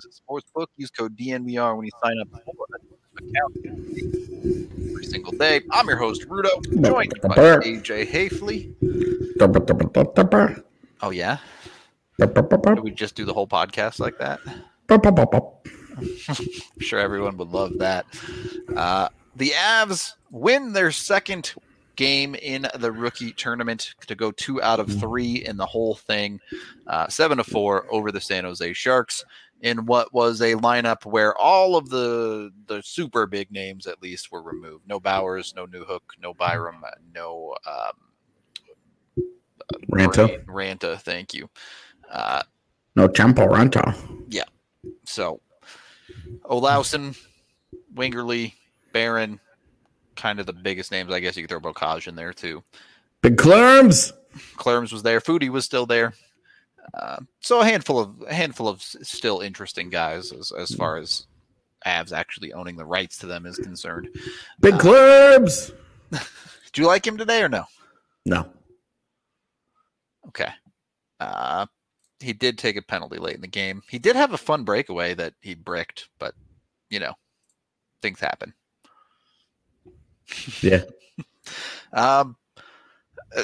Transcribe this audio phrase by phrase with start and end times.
[0.00, 0.66] DraftKings Sportsbook.
[0.76, 2.54] Use code DNVR when you sign up for
[3.18, 5.60] account every single day.
[5.70, 8.74] I'm your host, Rudo, joined by AJ Hafley.
[11.02, 11.38] Oh, yeah?
[12.18, 14.40] Did we just do the whole podcast like that?
[15.98, 16.46] I'm
[16.80, 18.06] sure everyone would love that.
[18.74, 21.54] Uh, the Avs win their second
[21.96, 26.40] game in the rookie tournament to go two out of three in the whole thing,
[26.86, 29.24] uh, seven to four over the San Jose Sharks
[29.60, 34.32] in what was a lineup where all of the the super big names at least
[34.32, 34.86] were removed.
[34.88, 36.82] No Bowers, no Newhook, no Byram,
[37.14, 39.26] no um,
[39.90, 40.44] Ranta.
[40.46, 41.48] Ranta, thank you.
[42.10, 42.42] Uh,
[42.96, 43.94] No Sampo Ranta.
[44.28, 44.44] yeah.
[45.04, 45.40] So
[46.44, 47.16] Olausson,
[47.94, 48.54] Wingerli,
[48.92, 49.38] Barron,
[50.16, 51.12] kind of the biggest names.
[51.12, 52.62] I guess you could throw Beaucage in there too.
[53.22, 54.12] Big Clerms.
[54.56, 55.20] Clarence was there.
[55.20, 56.14] Foudy was still there.
[56.94, 61.26] Uh, so a handful of a handful of still interesting guys as, as far as
[61.86, 64.08] Avs actually owning the rights to them is concerned.
[64.60, 65.72] Big Uh, Clerms.
[66.72, 67.64] Do you like him today or no?
[68.26, 68.46] No.
[70.28, 70.50] Okay.
[71.18, 71.66] Uh,
[72.20, 73.82] he did take a penalty late in the game.
[73.88, 76.34] He did have a fun breakaway that he bricked, but
[76.90, 77.14] you know,
[78.02, 78.54] things happen.
[80.60, 80.82] Yeah.
[81.92, 82.36] Um,
[83.36, 83.42] uh,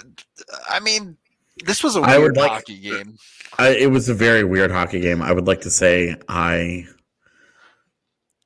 [0.71, 1.17] I mean,
[1.65, 3.17] this was a I weird would like- hockey game.
[3.59, 5.23] I, it was a very weird hockey game.
[5.23, 6.85] I would like to say I,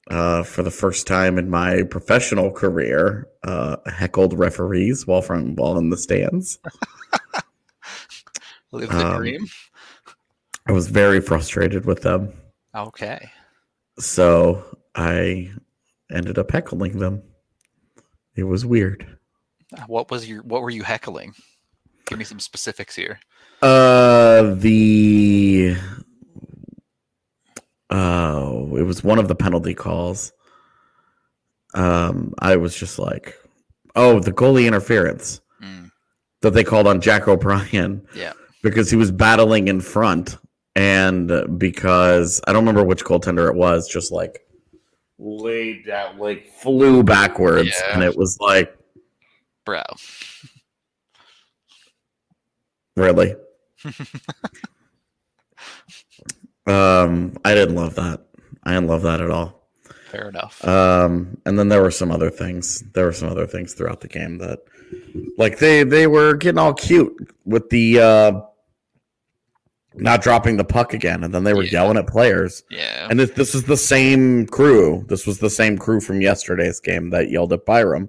[0.09, 5.79] uh, for the first time in my professional career, uh, heckled referees while from while
[5.79, 6.59] in the stands.
[8.73, 9.47] Live the Um, dream.
[10.69, 12.33] I was very frustrated with them,
[12.77, 13.31] Okay.
[13.99, 14.65] so
[14.95, 15.51] I
[16.13, 17.23] ended up heckling them.
[18.37, 19.19] It was weird.
[19.89, 21.35] What was your what were you heckling?
[22.11, 23.21] Give me some specifics here.
[23.63, 25.77] Uh, the
[27.89, 30.33] oh, it was one of the penalty calls.
[31.75, 33.37] Um, I was just like,
[33.97, 35.91] oh, the goalie interference Mm,
[36.41, 38.33] that they called on Jack O'Brien yeah.
[38.63, 40.39] because he was battling in front
[40.75, 44.41] and because I don't remember which goaltender it was, just like
[45.19, 47.93] laid down, like flew backwards, Yeah.
[47.95, 48.75] and it was like,
[49.67, 49.83] Bro.
[52.97, 53.35] Really.
[56.67, 58.21] um, I didn't love that.
[58.65, 59.69] I didn't love that at all.
[60.11, 60.65] Fair enough.
[60.67, 62.83] Um, and then there were some other things.
[62.95, 64.59] There were some other things throughout the game that,
[65.39, 68.41] like they they were getting all cute with the uh,
[69.95, 71.83] not dropping the puck again, and then they were Yeah.
[71.83, 72.65] yelling at players.
[72.71, 73.07] yeah.
[73.09, 75.05] And this, this is the same crew.
[75.09, 78.09] This was the same crew from yesterday's game that yelled at Byram,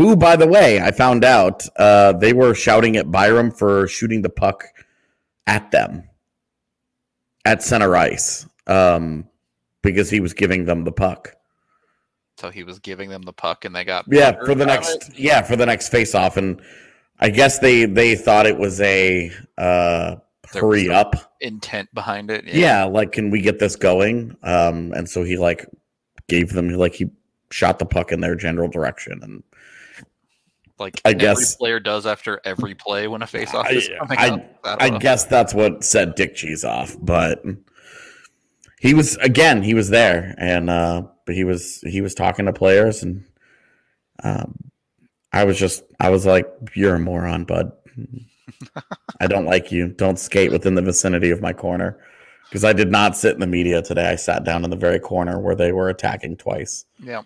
[0.00, 4.22] who, by the way, I found out uh, they were shouting at Byram for shooting
[4.22, 4.64] the puck
[5.46, 6.04] at them
[7.44, 9.28] at center ice um,
[9.82, 11.34] because he was giving them the puck.
[12.38, 15.18] so he was giving them the puck and they got Yeah, for the next it?
[15.18, 16.60] yeah for the next face off, and
[17.18, 20.16] I guess they they thought it was a uh,
[20.54, 21.34] There was hurry up.
[21.42, 22.46] intent behind it.
[22.46, 22.84] yeah.
[22.84, 25.66] like can we get this going um and so he like
[26.28, 27.10] gave them like he
[27.50, 29.42] shot the puck in their general direction and
[30.80, 33.88] Like I every guess- player does after every play when a face off I- is
[33.98, 34.82] coming I- up.
[34.82, 37.42] I, i guess that's what set dick cheese off but
[38.80, 42.52] he was again he was there and uh but he was he was talking to
[42.52, 43.24] players and
[44.22, 44.54] um
[45.32, 47.72] i was just i was like you're a moron bud.
[49.20, 49.88] I don't like you.
[49.88, 51.98] Don't skate within the vicinity of my corner.
[52.48, 54.08] Because i did not sit in the media today.
[54.10, 56.84] I sat down in the very corner where they were attacking twice.
[57.02, 57.22] Yeah.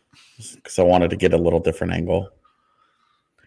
[0.54, 2.28] because I wanted to get a little different angle,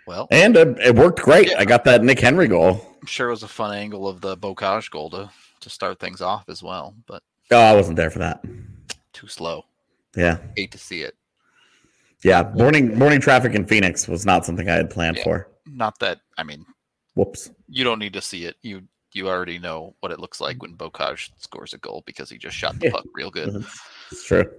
[0.07, 1.49] Well, and it, it worked great.
[1.49, 1.59] Yeah.
[1.59, 2.79] I got that Nick Henry goal.
[3.01, 6.21] I'm sure it was a fun angle of the Beaucage goal to, to start things
[6.21, 7.21] off as well, but
[7.51, 8.43] Oh, I wasn't there for that.
[9.13, 9.65] too slow.
[10.15, 11.15] Yeah, Hate to see it.
[12.23, 12.51] yeah.
[12.55, 15.23] Morning morning traffic in Phoenix was not something I had planned Yeah.
[15.23, 15.49] for.
[15.65, 16.65] Not that I mean,
[17.15, 17.51] Whoops.
[17.69, 18.55] you don't need to see it.
[18.61, 18.83] You
[19.13, 22.55] you already know what it looks like when Beaucage scores a goal because he just
[22.55, 22.91] shot the Yeah.
[22.93, 23.65] puck real good.
[24.11, 24.49] It's true.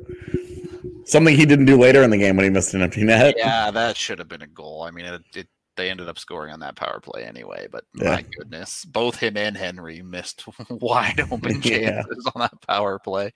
[1.05, 3.35] Something he didn't do later in the game when he missed an empty net.
[3.37, 4.83] Yeah, that should have been a goal.
[4.83, 7.69] I mean, it, it they ended up scoring on that power play anyway.
[7.71, 8.11] But Yeah.
[8.17, 12.03] my goodness, both him and Henry missed wide open Yeah.
[12.03, 13.33] chances on that power play.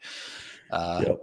[0.71, 1.21] Uh, Yep.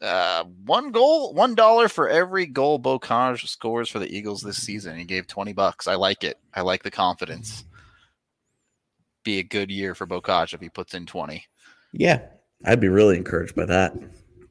[0.00, 4.96] uh, one goal, one dollar for every goal Beaucage scores for the Eagles this season.
[4.96, 5.86] He gave twenty bucks.
[5.86, 6.38] I like it.
[6.54, 7.64] I like the confidence.
[9.24, 11.44] Be a good year for Beaucage if he puts in twenty.
[11.92, 12.22] Yeah,
[12.64, 13.92] I'd be really encouraged by that.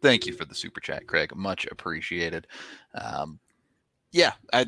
[0.05, 1.35] Thank you for the super chat, Craig.
[1.35, 2.45] Much appreciated.
[2.93, 3.39] Um,
[4.11, 4.67] yeah, I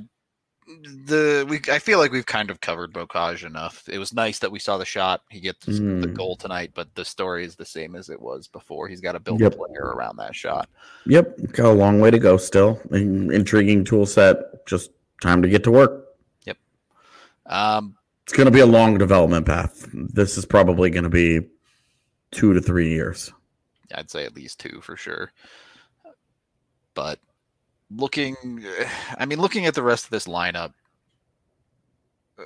[1.06, 3.88] the we I feel like we've kind of covered Beaucage enough.
[3.88, 5.22] It was nice that we saw the shot.
[5.30, 6.13] He gets the Mm.
[6.16, 8.88] goal tonight, but the story is the same as it was before.
[8.88, 9.54] He's got to build Yep.
[9.54, 10.68] a player around that shot.
[11.06, 12.81] Yep, got a long way to go still.
[12.92, 14.66] In- intriguing tool set.
[14.66, 14.92] Just
[15.22, 16.06] time to get to work.
[16.45, 16.57] Yep.
[17.45, 19.88] Um, It's going to be a long development path.
[19.94, 21.48] This is probably going to be
[22.31, 23.31] two to three years.
[23.94, 25.31] I'd say at least two for sure.
[26.94, 27.19] But
[27.95, 28.36] looking,
[29.18, 30.74] I mean, looking at the rest of this lineup,
[32.39, 32.44] uh,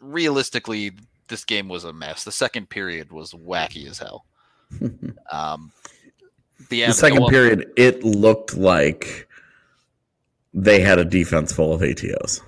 [0.00, 0.92] realistically,
[1.28, 2.24] this game was a mess.
[2.24, 4.24] The second period was wacky as hell.
[5.30, 5.72] Um,
[6.68, 9.26] the, the second period, it looked like
[10.52, 12.42] they had a defense full of ATOs.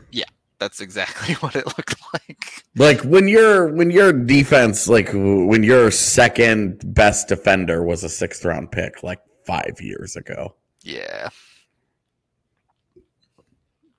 [0.65, 2.65] That's exactly what it looked like.
[2.75, 8.47] Like when your when your defense, like when your second best defender was a sixth
[8.47, 10.55] round pick, like five years ago.
[10.81, 11.29] Yeah,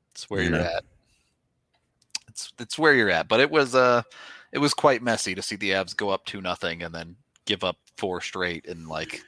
[0.09, 0.83] it's where You are at.
[2.29, 3.27] It's it's where you're at.
[3.27, 4.01] But it was uh,
[4.51, 7.63] it was quite messy to see the Avs go up two nothing and then give
[7.63, 9.21] up four straight in like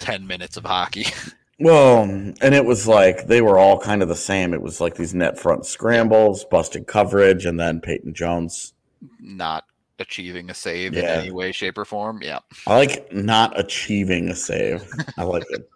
[0.00, 1.04] ten minutes of hockey.
[1.60, 4.54] Well, and it was like they were all kind of the same.
[4.54, 8.74] It was like these net front scrambles, busted coverage, and then Peyton Jones.
[9.20, 9.64] Not
[9.98, 12.20] achieving a save in any way, shape, or form.
[12.22, 14.88] Yeah, I like not achieving a save.
[15.16, 15.68] I like it.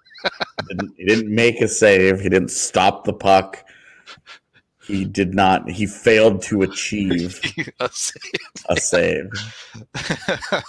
[0.61, 2.21] He didn't, he didn't make a save.
[2.21, 3.65] He didn't stop the puck.
[4.87, 5.69] He did not.
[5.69, 7.41] He failed to achieve
[7.81, 8.23] A save.
[8.69, 9.31] a save.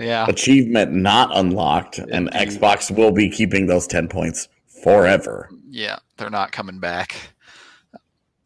[0.00, 0.26] yeah.
[0.28, 4.48] Achievement not unlocked, and Xbox will be keeping those ten points
[4.82, 5.50] forever.
[5.68, 7.16] Yeah, they're not coming back.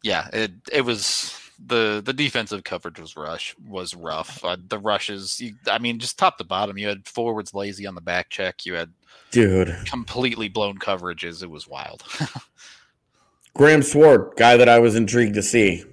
[0.03, 4.43] Yeah, it it was the the defensive coverage was rush was rough.
[4.43, 7.95] Uh, the rushes, you, I mean, just top to bottom, you had forwards lazy on
[7.95, 8.65] the back check.
[8.65, 8.91] You had
[9.31, 11.41] Dude, completely blown coverages.
[11.41, 12.03] It was wild.
[13.53, 15.85] Graham Swart, guy that I was intrigued to see.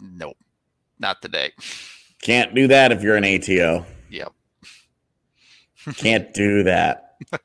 [0.00, 0.36] nope,
[0.98, 1.52] not today.
[2.22, 3.86] Can't do that if you're an ATO.
[5.96, 7.16] Can't do that.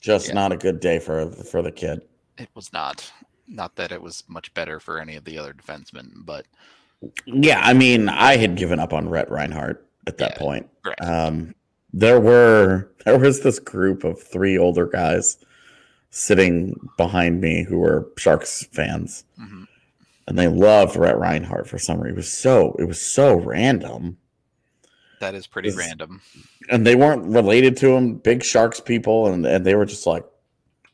[0.00, 0.34] Just Yeah.
[0.34, 2.02] not a good day for for the kid.
[2.38, 3.12] It was not.
[3.46, 6.46] Not that it was much better for any of the other defensemen, but
[7.26, 10.68] Yeah, I mean, I had given up on Rhett Reinhardt at that Yeah, point.
[10.84, 11.00] right.
[11.02, 11.54] Um,
[11.92, 15.38] there were there was this group of three older guys
[16.10, 19.66] sitting behind me who were Sharks fans, Mhm.
[20.28, 22.14] and they loved Rhett Reinhardt for some reason.
[22.14, 24.16] It was so it was so random,
[25.20, 26.20] That is pretty random.
[26.70, 28.14] and they weren't related to him.
[28.16, 30.24] Big Sharks people, and and they were just like,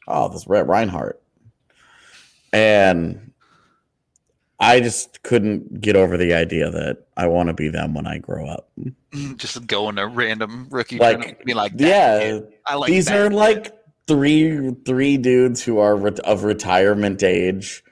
[0.09, 1.23] "Oh, this Rhett Reinhardt,"
[2.53, 3.33] and
[4.59, 8.19] I just couldn't get over the idea that I want to be them when I
[8.19, 8.69] grow up.
[9.37, 12.49] Just going to random rookie Like, be like, that yeah, kid.
[12.67, 13.35] I like these are kid.
[13.37, 17.83] like three three dudes who are ret- of retirement age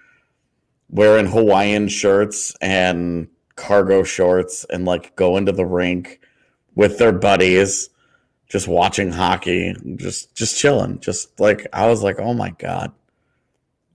[0.88, 6.20] wearing hawaiian shirts and cargo shorts and like go into the rink
[6.74, 7.90] with their buddies
[8.48, 12.92] just watching hockey just just chilling just like i was like oh my god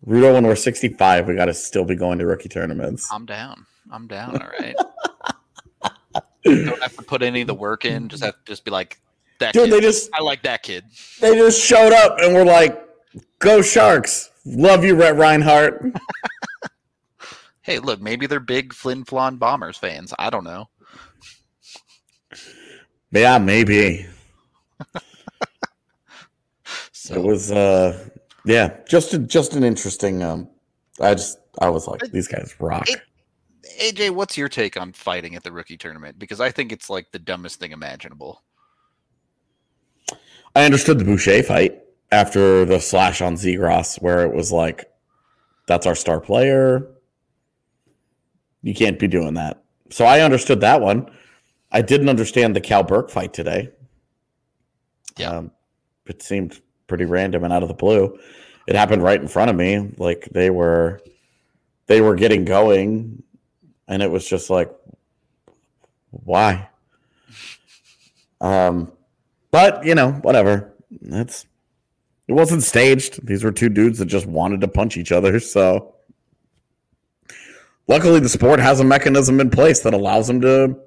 [0.07, 3.65] rudo when we're 65 we got to still be going to rookie tournaments I'm down.
[3.91, 4.41] I'm down.
[4.41, 4.75] All right.
[6.45, 8.07] Don't have to put any of the work in.
[8.07, 8.99] Just have to just be like
[9.39, 9.53] that.
[9.53, 9.73] dude kid.
[9.73, 10.85] they just I like that kid.
[11.19, 12.79] they just showed up and were like
[13.39, 15.83] go sharks love you Rhett reinhardt
[17.69, 20.11] Hey, look, maybe they're big Flin Flon Bombers fans.
[20.17, 20.69] I don't know.
[23.11, 24.07] yeah maybe
[26.91, 28.09] So it was uh
[28.43, 30.47] yeah just a, just an interesting um
[30.99, 33.01] i just i was like these guys rock It-
[33.79, 36.17] AJ, what's your take on fighting at the rookie tournament?
[36.19, 38.41] Because I think it's like the dumbest thing imaginable.
[40.55, 41.79] i understood the boucher fight
[42.11, 44.91] after the slash on zegras where it was like
[45.67, 46.87] that's our star player
[48.61, 49.63] you can't be doing that.
[49.89, 51.09] So i understood that one.
[51.71, 53.69] I didn't understand the cal burke fight today.
[55.17, 55.37] Yeah.
[55.37, 55.51] um,
[56.05, 58.17] it seemed pretty random and out of the blue.
[58.67, 59.91] It happened right in front of me.
[59.97, 61.01] Like they were
[61.87, 63.23] they were getting going
[63.87, 64.71] and it was just like
[66.11, 66.69] why?
[68.41, 68.91] Um
[69.51, 70.73] but you know whatever.
[71.01, 71.45] That's
[72.27, 73.25] it wasn't staged.
[73.25, 75.95] These were two dudes that just wanted to punch each other so
[77.89, 80.77] luckily the sport has a mechanism in place that allows them to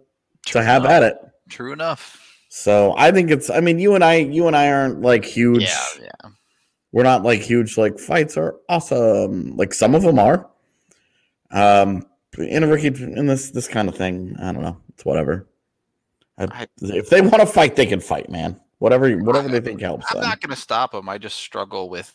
[0.47, 1.17] to have at it
[1.51, 2.19] True enough.
[2.49, 3.51] so I think it's.
[3.51, 5.63] I mean, you and I, you and I aren't like huge.
[5.65, 6.31] Yeah, yeah.
[6.93, 7.77] We're not like huge.
[7.77, 9.55] Like fights are awesome.
[9.57, 10.49] Like some of them are.
[11.51, 12.07] Um,
[12.39, 14.79] in a rookie in this this kind of thing, I don't know.
[14.95, 15.47] It's whatever.
[16.39, 18.59] I, I- if they want to fight, they can fight, man.
[18.79, 20.29] Whatever, whatever they think helps I'm them.
[20.29, 21.09] not going to stop them.
[21.09, 22.13] I just struggle with.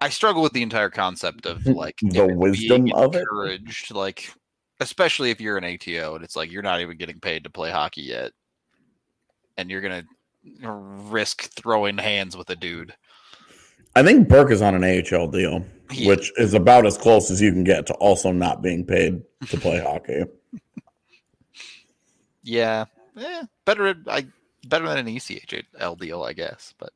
[0.00, 3.20] I struggle with the entire concept of like The wisdom of it?
[3.20, 4.32] encouraged, like
[4.80, 7.70] especially if you're an ATO and it's like you're not even getting paid to play
[7.70, 8.32] hockey yet,
[9.56, 10.04] and you're gonna
[10.62, 12.94] risk throwing hands with a dude.
[13.94, 17.40] I think Burke is on an AHL deal, He which is about as close as
[17.40, 20.24] you can get to also not being paid to play hockey.
[22.42, 22.86] Yeah,
[23.18, 23.96] eh, better.
[24.06, 24.26] I
[24.66, 26.72] better than an ECHL deal, I guess.
[26.78, 26.90] But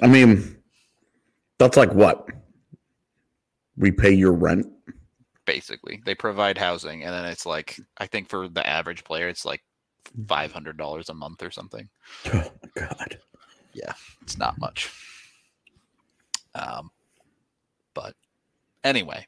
[0.00, 0.56] I mean,
[1.58, 2.28] that's like what
[3.76, 4.66] we pay your rent.
[5.46, 9.44] basically, they provide housing, and then it's like I think for the average player, it's
[9.44, 9.62] like
[10.28, 11.88] five hundred dollars a month or something.
[12.32, 13.18] Oh god.
[14.22, 14.90] It's not much.
[16.54, 16.90] Um,
[17.94, 18.14] but
[18.84, 19.26] anyway,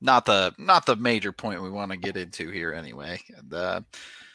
[0.00, 2.72] not the not the major point we want to get into here.
[2.72, 3.84] Anyway, the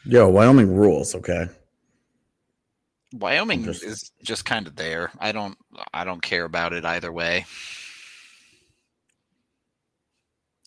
[0.04, 1.46] Yo, Wyoming rules, okay.
[3.12, 5.10] Wyoming is just kind of there.
[5.18, 5.56] I don't
[5.92, 7.46] I don't care about it either way.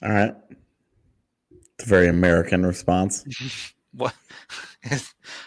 [0.01, 0.35] All right.
[1.51, 3.25] It's a very American response.
[3.95, 4.15] What?
[4.85, 5.00] I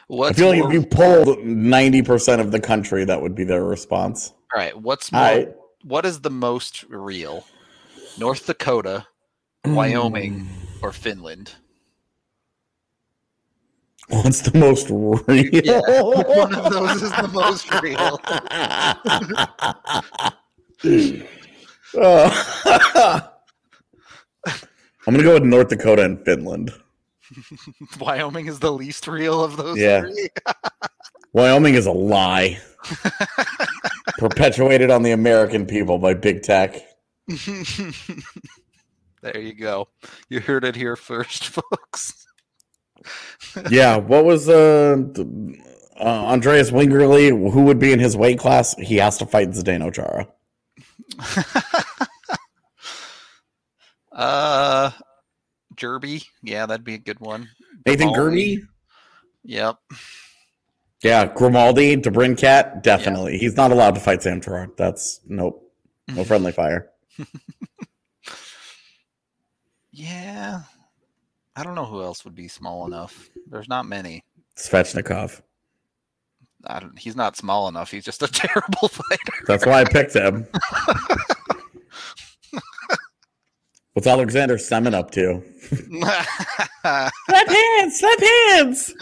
[0.07, 4.33] what's feel like if you polled 90% of the country, that would be their response.
[4.55, 4.81] all right?
[4.81, 5.21] What's more?
[5.21, 5.49] I
[5.83, 7.45] What is the most real?
[8.19, 9.07] North Dakota,
[9.65, 10.85] Wyoming, hmm.
[10.85, 11.55] or Finland?
[14.09, 15.21] What's the most real?
[15.53, 18.21] Yeah, one of those is the most real.
[21.95, 23.31] Oh.
[25.07, 26.73] I'm gonna go with North Dakota and Finland.
[28.01, 30.03] Wyoming is the least real of those Yeah.
[30.03, 30.29] three.
[31.33, 32.59] Wyoming is a lie,
[34.19, 36.77] perpetuated on the American people by big tech.
[39.23, 39.89] there you go.
[40.31, 42.25] You heard it here first, folks.
[43.71, 44.97] Yeah, what was uh,
[45.99, 47.29] uh Andreas Wingerli?
[47.53, 48.75] Who would be in his weight class?
[48.75, 50.29] He has to fight Zdeno Chara.
[54.13, 54.91] uh,
[55.77, 56.23] Derby.
[56.43, 57.49] Yeah, that'd be a good one.
[57.87, 58.59] Nathan Grimaldi.
[58.59, 58.69] Gerbe?
[59.45, 59.79] Yep.
[61.03, 63.39] Yeah, Grimaldi, Debrincat, definitely.
[63.39, 64.77] He's not allowed to fight Sam Girard.
[64.77, 65.63] That's nope.
[66.09, 66.91] No friendly fire.
[69.93, 70.63] Yeah.
[71.57, 73.31] I don't know who else would be small enough.
[73.49, 74.23] There's not many.
[74.59, 75.41] Svechnikov.
[76.67, 77.91] I don't, he's not small enough.
[77.91, 79.33] He's just a terrible fighter.
[79.47, 80.47] That's why I picked him.
[83.95, 85.43] What's Alexander Semin up to?
[86.83, 88.95] slap hands, slap hands.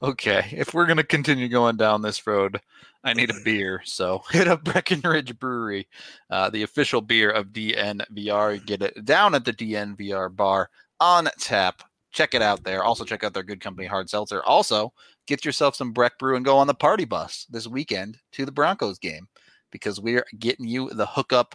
[0.00, 2.60] okay, if we're gonna continue going down this road,
[3.04, 3.80] I need a beer.
[3.84, 5.88] So hit up Breckenridge Brewery,
[6.30, 8.64] uh, the official beer of DNVR.
[8.66, 11.82] Get it down at the DNVR bar on tap.
[12.10, 12.82] Check it out there.
[12.82, 14.42] Also check out their good company hard seltzer.
[14.44, 14.92] Also
[15.26, 18.52] get yourself some Breck Brew and go on the party bus this weekend to the
[18.52, 19.28] Broncos game
[19.70, 21.54] because we're getting you the hookup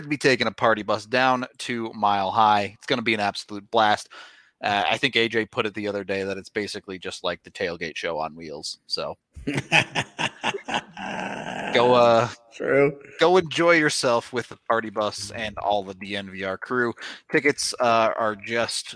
[0.00, 2.74] to be taking a party bus down to Mile High.
[2.78, 4.08] It's to be an absolute blast.
[4.62, 7.50] Uh, I think AJ put it the other day that it's basically just like the
[7.50, 8.78] tailgate show on wheels.
[8.86, 9.16] So
[11.74, 12.96] go, uh, true.
[13.18, 16.92] Go enjoy yourself with the party bus and all the DNVR crew.
[17.30, 18.94] Tickets uh, are just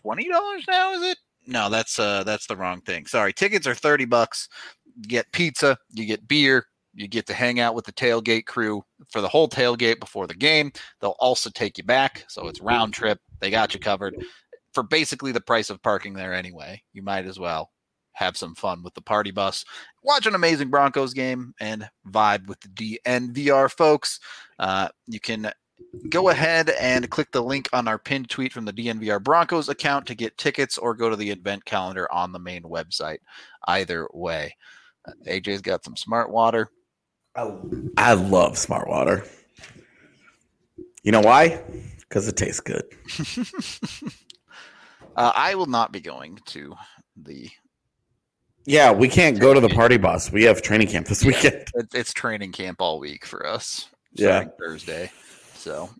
[0.00, 0.94] twenty dollars now.
[0.94, 1.18] Is it?
[1.46, 3.06] No, that's uh, that's the wrong thing.
[3.06, 4.48] Sorry, tickets are thirty bucks.
[4.96, 8.82] You get pizza, you get beer, you get to hang out with the tailgate crew
[9.10, 10.72] for the whole tailgate before the game.
[11.00, 12.24] They'll also take you back.
[12.28, 13.20] So it's round trip.
[13.40, 14.16] They got you covered
[14.76, 16.82] for basically the price of parking there anyway.
[16.92, 17.70] You might as well
[18.12, 19.64] have some fun with the party bus,
[20.02, 24.20] watch an amazing Broncos game, and vibe with the DNVR folks.
[24.58, 25.50] Uh, you can
[26.10, 30.04] go ahead and click the link on our pinned tweet from the DNVR Broncos account
[30.08, 33.20] to get tickets or go to the event calendar on the main website.
[33.66, 34.54] Either way,
[35.08, 36.68] uh, AJ's got some smart water.
[37.34, 37.50] I,
[37.96, 39.24] I love smart water.
[41.02, 41.62] You know why?
[42.00, 42.84] Because it tastes good.
[45.16, 46.74] uh, I will not be going to
[47.16, 47.50] the.
[48.64, 50.30] Yeah, we can't go to the party bus.
[50.30, 51.68] We have training camp this weekend.
[51.94, 53.88] It's training camp all week for us.
[54.12, 55.10] Yeah, Thursday.
[55.54, 55.90] So.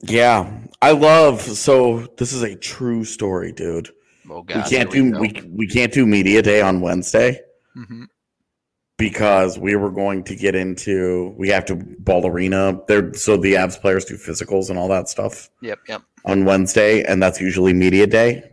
[0.00, 0.50] Yeah,
[0.82, 1.40] I love.
[1.40, 3.88] So this is a true story, dude.
[4.28, 7.40] Oh, God, we can't do we, we, we can't do media day on Wednesday.
[7.76, 8.04] Mm-hmm
[8.98, 13.54] because we were going to get into we have to ball arena there so the
[13.54, 15.50] Avs players do physicals and all that stuff.
[15.60, 16.02] Yep, yep.
[16.24, 18.50] On Wednesday, and that's usually media day.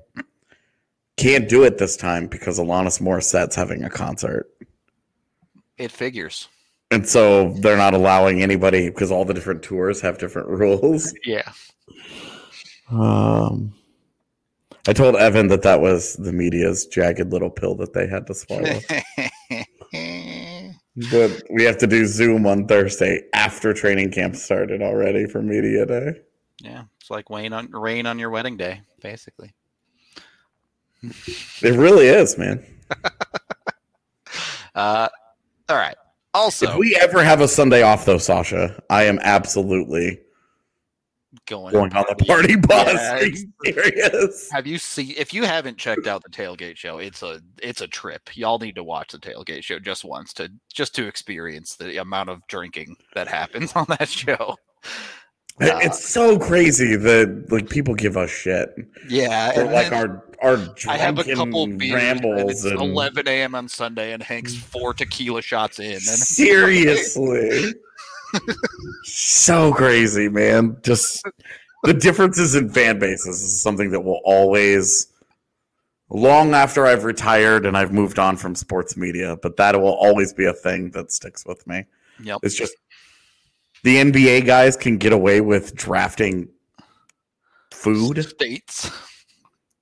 [1.16, 4.50] Can't do it this time because Alanis Morissette's having a concert.
[5.78, 6.48] It figures.
[6.92, 11.14] And so they're not allowing anybody because all the different tours have different rules.
[11.26, 11.52] Yeah.
[12.92, 13.74] Um
[14.86, 18.36] I told Evan that that was the media's jagged little pill that they had to
[18.36, 18.80] swallow.
[21.12, 25.86] but we have to do Zoom on Thursday after training camp started already for media
[25.86, 26.22] day.
[26.62, 29.54] Yeah, it's like rain on rain on your wedding day, basically.
[31.62, 32.66] It really is, man.
[34.76, 35.10] uh,
[35.68, 35.96] all right.
[36.34, 40.20] Also, if we ever have a Sunday off, though, Sasha, I am absolutely
[41.46, 42.94] going, going on the party bus.
[42.94, 44.50] Yeah, Are you serious?
[44.52, 45.14] Have you seen?
[45.18, 48.36] If you haven't checked out the tailgate show, it's a it's a trip.
[48.36, 52.30] Y'all need to watch the tailgate show just once to just to experience the amount
[52.30, 54.56] of drinking that happens on that show.
[55.62, 58.74] Uh, it's so crazy that like people give us shit.
[59.08, 62.66] Yeah, like our our I have a couple rambles.
[62.66, 63.54] And, and 11 a.m.
[63.54, 65.94] on Sunday, and Hank's four tequila shots in.
[65.94, 67.76] And seriously,
[69.04, 70.78] so crazy, man.
[70.84, 71.26] Just
[71.84, 75.08] the differences in fan bases is something that will always
[76.10, 80.34] long after I've retired and I've moved on from sports media, but that will always
[80.34, 81.86] be a thing that sticks with me.
[82.24, 82.40] Yep.
[82.44, 82.76] It's just
[83.84, 86.50] the NBA guys can get away with drafting
[87.72, 88.92] food states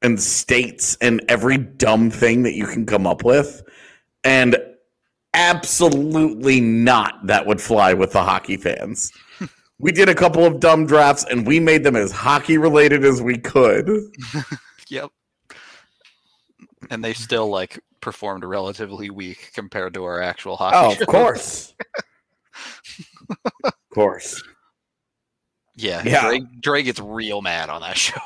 [0.02, 3.62] and states and every dumb thing that you can come up with.
[4.24, 4.58] And
[5.34, 9.12] absolutely not that would fly with the hockey fans.
[9.80, 13.22] we did a couple of dumb drafts and we made them as hockey related as
[13.22, 13.90] we could.
[14.90, 15.10] yep.
[16.90, 20.78] And they still like performed relatively weak compared to our actual hockey.
[20.78, 21.74] Oh, of course.
[23.64, 24.44] of course.
[25.76, 26.04] Yeah.
[26.04, 26.22] Yeah.
[26.22, 28.20] Dre, Dre gets real mad on that show.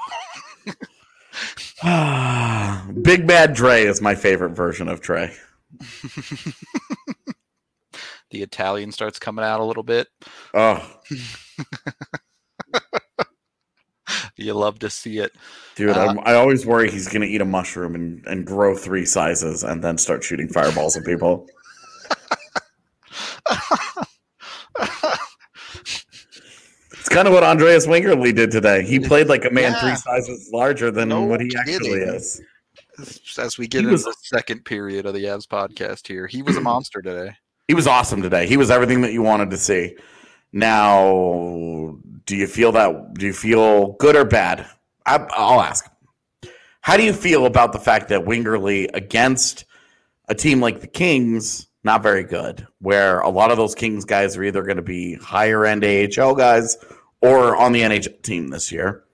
[3.01, 5.35] Big Bad Dre is my favorite version of Trey.
[8.31, 10.07] the Italian starts coming out a little bit.
[10.53, 10.99] Oh.
[14.35, 15.31] you love to see it.
[15.75, 19.05] Dude, uh, I always worry he's going to eat a mushroom and, and grow three
[19.05, 21.47] sizes and then start shooting fireballs at people.
[26.91, 28.83] it's kind of what Andreas Wingerli did today.
[28.83, 29.81] He played like a man yeah.
[29.81, 32.41] three sizes larger than no what he actually is
[33.37, 36.27] as we get he into was, the second period of the Avs podcast here.
[36.27, 37.35] He was a monster today.
[37.67, 38.47] He was awesome today.
[38.47, 39.97] He was everything that you wanted to see.
[40.53, 43.13] Now, do you feel that?
[43.15, 44.67] Do you feel good or bad?
[45.05, 45.89] I, will ask.
[46.81, 49.65] How do you feel about the fact that Wingerli against
[50.27, 54.37] a team like the Kings, not very good, where a lot of those Kings guys
[54.37, 56.77] are either going to be higher end AHL guys
[57.21, 59.04] or on the NHL team this year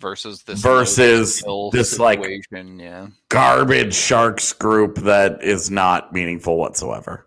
[0.00, 3.08] versus this versus this like yeah.
[3.28, 7.26] garbage Sharks group that is not meaningful whatsoever.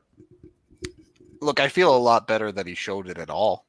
[1.42, 3.66] Look, I feel a lot better that he showed it at all.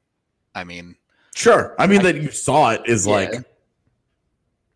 [0.54, 0.96] I mean,
[1.34, 1.74] sure.
[1.78, 3.12] I mean I, that you saw it is yeah.
[3.12, 3.34] like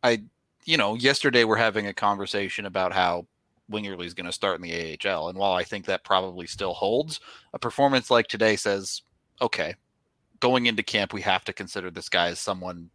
[0.03, 0.23] I
[0.65, 3.27] you know, yesterday we're having a conversation about how
[3.71, 5.29] Wingerli is going to start in the AHL.
[5.29, 7.21] And while I think that probably still holds,
[7.53, 9.03] a performance like today says,
[9.41, 9.75] okay,
[10.41, 12.91] going into camp, we have to consider this guy as someone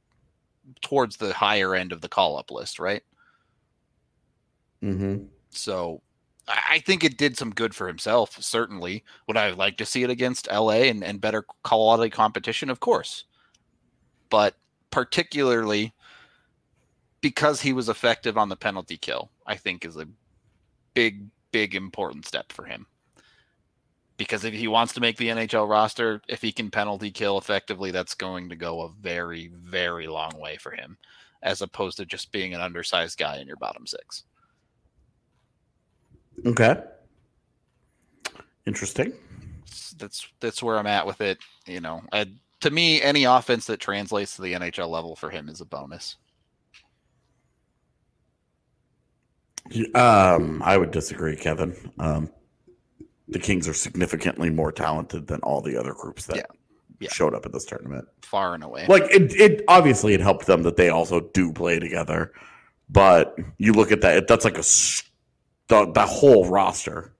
[0.82, 3.04] towards the higher end of the call up list, right?
[4.84, 5.26] Mm-hmm.
[5.52, 6.02] So
[6.48, 9.04] I think it did some good for himself, certainly.
[9.28, 12.70] Would I like to see it against LA and, and better quality competition?
[12.70, 13.26] Of course.
[14.30, 14.56] But
[14.92, 15.94] particularly
[17.22, 20.08] because he was effective on the penalty kill, I think is a
[20.94, 22.88] big, big important step for him.
[24.20, 27.90] Because if he wants to make the NHL roster, if he can penalty kill effectively,
[27.90, 30.98] that's going to go a very, very long way for him,
[31.42, 34.26] as opposed to just being an undersized guy in your bottom six.
[36.46, 36.76] Okay.
[38.68, 39.14] Interesting.
[39.98, 41.38] That's that's where I'm at with it.
[41.66, 42.26] You know, I,
[42.60, 46.18] to me, any offense that translates to the NHL level for him is a bonus.
[49.96, 51.74] Um, I would disagree, Kevin.
[52.00, 52.30] Um,
[53.30, 56.44] the Kings are significantly more talented than all the other groups that yeah.
[57.00, 57.10] Yeah.
[57.12, 58.86] showed up at this tournament, far and away.
[58.88, 62.34] Like it, it obviously it helped them that they also do play together,
[62.90, 64.64] but you look at that, that's like a
[65.68, 67.14] the the whole roster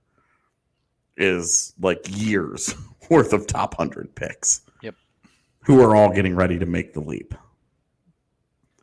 [1.16, 2.74] is like years
[3.10, 4.62] worth of top hundred picks.
[4.82, 4.96] Yep,
[5.62, 7.36] who are all getting ready to make the leap.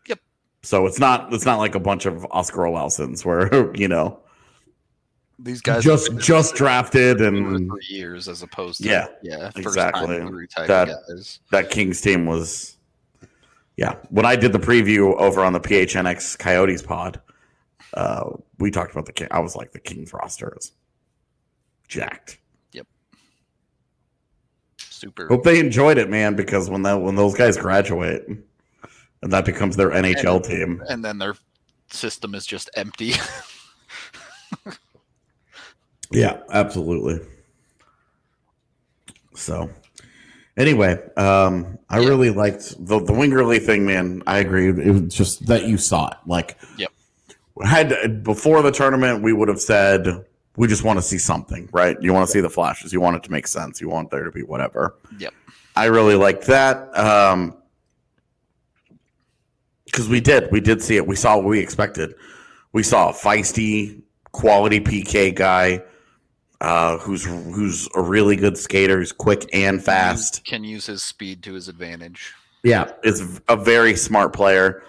[0.08, 0.20] Yep.
[0.62, 4.20] So it's not it's not like a bunch of Oscar Olaussons where you know
[5.38, 10.18] these guys just just drafted and for years as opposed to yeah yeah exactly
[10.66, 11.40] that guys.
[11.50, 12.76] that Kings team was
[13.76, 17.20] yeah when I did the preview over on the PHNX Coyotes pod
[17.94, 20.72] uh, we talked about the King I was like the Kings roster is
[21.86, 22.38] jacked
[22.72, 22.86] yep
[24.78, 28.26] super hope they enjoyed it man because when that when those guys graduate
[29.22, 30.82] and that becomes their NHL and, team.
[30.88, 31.34] And then their
[31.90, 33.14] system is just empty.
[36.10, 37.26] yeah, absolutely.
[39.34, 39.70] So,
[40.56, 42.08] anyway, um, I yeah.
[42.08, 44.22] really liked the the Wingerli thing, man.
[44.26, 44.68] I agree.
[44.68, 46.16] It was just that you saw it.
[46.26, 46.90] Like, yep.
[47.62, 50.24] Had before the tournament, we would have said
[50.56, 51.96] we just want to see something, right?
[52.00, 52.92] You want to see the flashes.
[52.92, 53.80] You want it to make sense.
[53.80, 54.96] You want there to be whatever.
[55.18, 55.32] Yep.
[55.74, 56.96] I really liked that.
[56.98, 57.56] Um,
[59.84, 60.50] because we did.
[60.50, 61.06] We did see it.
[61.06, 62.14] We saw what we expected.
[62.72, 65.82] We saw a feisty, quality PK guy
[66.60, 68.98] uh, who's who's a really good skater.
[68.98, 70.44] He's quick and fast.
[70.44, 72.32] Can use his speed to his advantage.
[72.62, 74.82] Yeah, is a very smart player.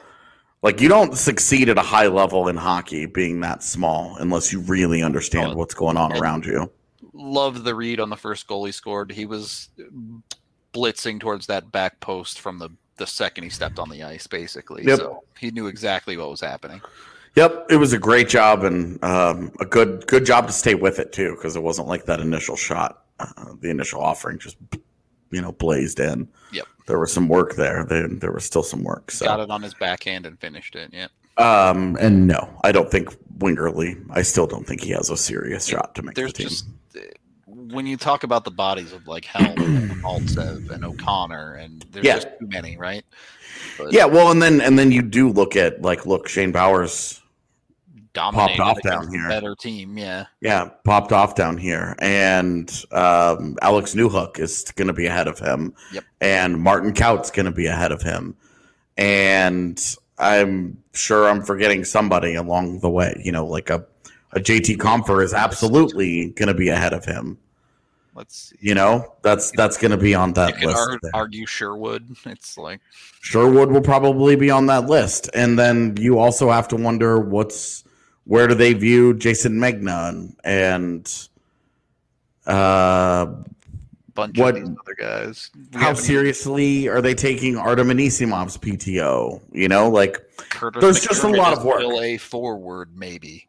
[0.64, 4.62] Like you don't succeed at a high level in hockey being that small unless you
[4.62, 6.72] really understand oh, what's going on around you.
[7.14, 9.12] Love the read on the first goal he scored.
[9.12, 9.70] He was
[10.74, 14.84] blitzing towards that back post from the the second he stepped on the ice, basically.
[14.84, 14.98] Yep.
[14.98, 16.82] So he knew exactly what was happening.
[17.38, 20.98] Yep, it was a great job and um, a good good job to stay with
[20.98, 24.58] it too, because it wasn't like that initial shot, uh, the initial offering just
[25.30, 26.28] you know blazed in.
[26.52, 27.86] Yep, there was some work there.
[27.86, 29.12] There, there was still some work.
[29.12, 29.28] So.
[29.28, 30.92] Got it on his backhand and finished it.
[30.92, 31.12] Yep.
[31.38, 34.04] Um, and no, I don't think Wingerli.
[34.10, 36.50] I still don't think he has a serious shot to make There's the team.
[36.50, 36.66] Just,
[37.46, 42.04] when you talk about the bodies of like Helm and Maltsev and O'Connor, and there's
[42.04, 42.16] yeah.
[42.16, 43.06] just too many, right?
[43.78, 47.22] But yeah, well, and then and then you do look at like look Shane Bowers
[48.18, 53.94] popped off down here, better team, yeah, yeah, popped off down here, and um, Alex
[53.94, 57.68] Newhook is going to be ahead of him, yep, and Martin Kaut's going to be
[57.68, 58.36] ahead of him,
[58.98, 63.86] and I'm sure I'm forgetting somebody along the way, you know, like a
[64.34, 67.38] a JT Compher is absolutely going to be ahead of him.
[68.14, 68.58] Let's see.
[68.60, 70.78] You know, that's that's going to be on that list.
[70.78, 72.16] Ar- argue Sherwood.
[72.26, 72.82] It's like
[73.22, 77.84] Sherwood will probably be on that list, and then you also have to wonder what's
[78.28, 81.28] where do they view Jayson Megna and
[82.46, 83.26] uh,
[84.14, 85.50] bunch what, of these other guys.
[85.74, 89.42] how seriously are they taking Artem Anisimov's PTO?
[89.54, 90.18] You know, like
[90.50, 91.82] Curtis there's McDermott just a lot of work.
[91.82, 93.48] A forward, maybe.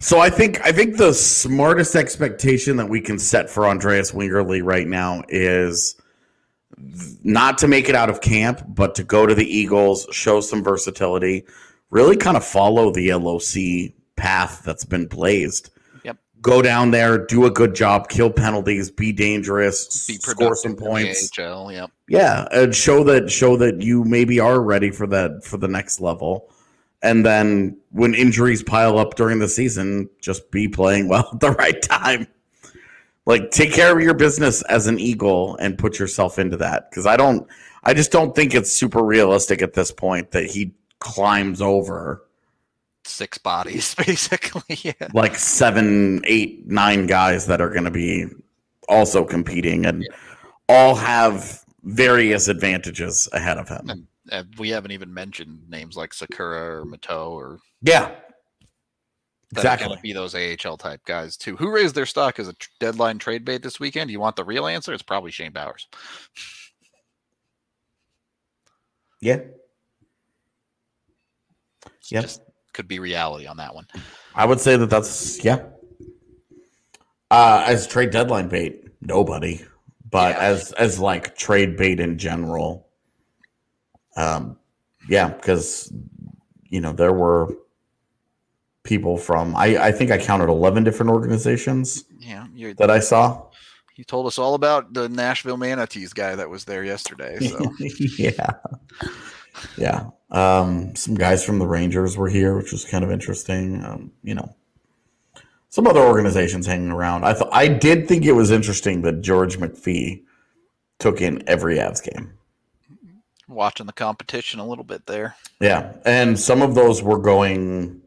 [0.00, 4.62] So I think I think the smartest expectation that we can set for Andreas Wingerli
[4.62, 5.96] right now is
[7.22, 10.64] not to make it out of camp, but to go to the Eagles, show some
[10.64, 11.44] versatility.
[11.90, 15.70] Really kind of follow the LOC path that's been blazed.
[16.04, 16.18] Yep.
[16.40, 21.30] Go down there, do a good job, kill penalties, be dangerous, Be score some points.
[21.38, 21.90] AHL, yep.
[22.08, 26.00] Yeah, and show that show that you maybe are ready for that for the next
[26.00, 26.50] level.
[27.02, 31.52] And then when injuries pile up during the season, just be playing well at the
[31.52, 32.26] right time.
[33.26, 37.06] Like take care of your business as an Eagle and put yourself into that because
[37.06, 37.48] I don't
[37.84, 42.22] I just don't think it's super realistic at this point that he climbs over
[43.06, 44.78] Six bodies, basically.
[44.82, 45.08] Yeah.
[45.12, 48.24] like seven, eight, nine guys that are going to be
[48.88, 50.08] also competing and
[50.70, 54.06] all have various advantages ahead of him.
[54.32, 58.10] And we haven't even mentioned names like Sikura or Matteau or Yeah,
[59.52, 59.98] exactly.
[60.02, 61.56] be those AHL type guys too.
[61.56, 64.10] Who raised their stock as a deadline trade bait this weekend?
[64.10, 64.94] You want the real answer?
[64.94, 65.86] It's probably Shane Bowers.
[69.20, 69.40] Yeah.
[72.10, 72.22] Yep.
[72.22, 73.86] Just could be reality on that one.
[74.34, 75.62] I would say that that's yeah.
[77.30, 79.64] Uh, as trade deadline bait, nobody.
[80.10, 80.42] But Yeah.
[80.42, 82.88] as as like trade bait in general,
[84.16, 84.56] um,
[85.08, 85.92] yeah, because
[86.68, 87.54] you know there were
[88.84, 92.46] people from I I think I counted eleven different organizations Yeah,
[92.78, 93.46] that I saw.
[93.96, 97.38] you told us all about the Nashville Manatees guy that was there yesterday.
[97.40, 97.72] So
[98.18, 98.50] yeah,
[99.76, 100.06] yeah.
[100.34, 103.84] Um, some guys from the Rangers were here, which was kind of interesting.
[103.84, 104.54] Um, you know,
[105.68, 107.24] some other organizations hanging around.
[107.24, 110.22] I thought I did think it was interesting that George McPhee
[110.98, 112.32] took in every Avs game.
[113.46, 115.36] watching the competition a little bit there.
[115.60, 118.02] Yeah, and some of those were going.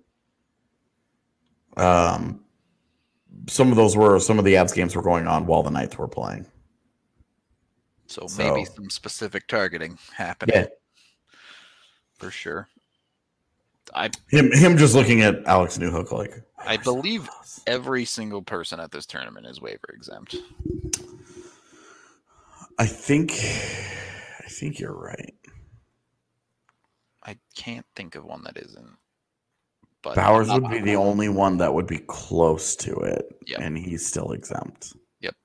[1.77, 2.41] Um,
[3.47, 5.97] some of those were some of the Avs games were going on while the Knights
[5.97, 6.45] were playing.
[8.07, 10.67] So, So- maybe some specific targeting happening Yeah,
[12.17, 12.67] for sure.
[13.95, 17.29] I him him just looking at Alex Newhook like I believe
[17.65, 20.35] every single person at this tournament is waiver exempt.
[22.77, 25.33] I think I think you're right.
[27.23, 28.97] I can't think of one that isn't.
[30.01, 33.59] But Bowers would be the only one that would be close to it, Yep.
[33.61, 34.93] and he's still exempt.
[35.21, 35.35] Yep.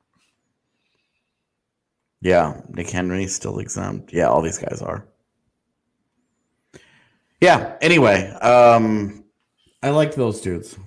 [2.21, 4.13] Yeah, Nick Henry's still exempt.
[4.13, 5.07] Yeah, all these guys are.
[7.43, 7.77] Yeah.
[7.81, 9.25] Anyway, um,
[9.83, 10.79] I like those dudes.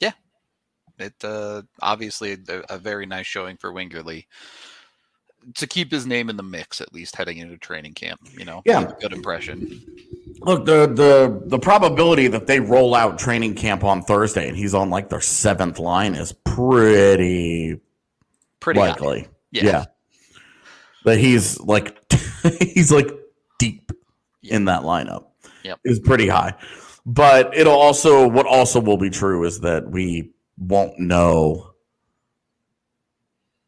[0.00, 0.12] Yeah,
[0.98, 4.24] it uh, obviously a, a very nice showing for Wingerli
[5.56, 8.18] to keep his name in the mix at least heading into training camp.
[8.36, 8.90] You know, Yeah.
[8.98, 9.82] good impression.
[10.40, 14.72] Look, the the the probability that they roll out training camp on Thursday and he's
[14.74, 17.78] on like their seventh line is pretty
[18.60, 18.88] Pretty high.
[18.88, 19.28] likely.
[19.50, 19.64] Yeah.
[19.64, 19.84] Yeah.
[21.04, 21.98] That he's like
[22.60, 23.10] he's like
[23.58, 23.92] deep
[24.44, 24.52] Yep.
[24.54, 25.26] in that lineup.
[25.64, 25.80] Yep.
[25.84, 26.54] Is pretty high.
[27.06, 31.70] But it'll also what also will be true is that we won't know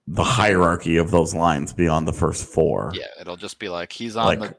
[0.06, 2.92] the hierarchy of those lines beyond the first four.
[2.94, 4.56] Yeah, it'll just be like he's on Like- the, the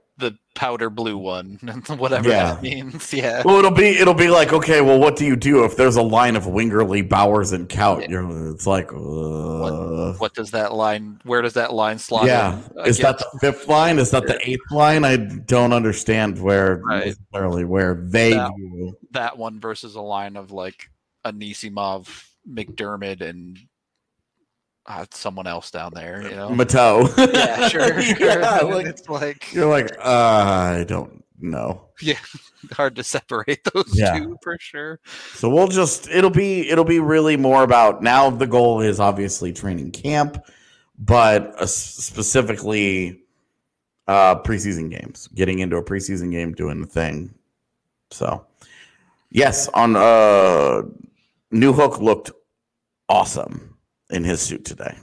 [0.57, 1.59] powder blue one,
[1.97, 2.55] whatever Yeah.
[2.55, 3.13] that means.
[3.13, 3.43] Yeah.
[3.45, 4.81] Well, it'll be it'll be like okay.
[4.81, 8.01] Well, what do you do if there's a line of Wingerli, Bowers, and Kaut?
[8.01, 8.09] Yeah.
[8.09, 11.21] You're, it's like, uh, What does that line?
[11.23, 12.25] Where does that line slot?
[12.25, 12.59] yeah.
[12.75, 13.99] in Is that the fifth line?
[13.99, 15.05] Is that the eighth line?
[15.05, 17.05] I don't understand where Right.
[17.07, 18.51] necessarily where they That-
[19.11, 20.89] that one versus a line of like
[21.25, 23.57] Anisimov, McDermott, and
[24.87, 26.21] uh, someone else down there?
[26.23, 26.49] You know.
[26.49, 27.07] Matteau.
[27.33, 27.99] yeah, sure.
[27.99, 31.83] yeah, like, it's like you're like, uh, I don't know.
[32.01, 32.17] Yeah,
[32.71, 34.17] hard to separate those Yeah.
[34.17, 34.99] two for sure.
[35.33, 39.53] So we'll just it'll be it'll be really more about now the goal is obviously
[39.53, 40.43] training camp,
[40.97, 43.21] but uh, specifically
[44.07, 47.33] uh preseason games, getting into a preseason game, doing the thing.
[48.11, 48.45] So
[49.31, 50.83] yes, on uh
[51.53, 52.31] Newhook looked
[53.09, 53.76] awesome
[54.09, 54.97] in his suit today.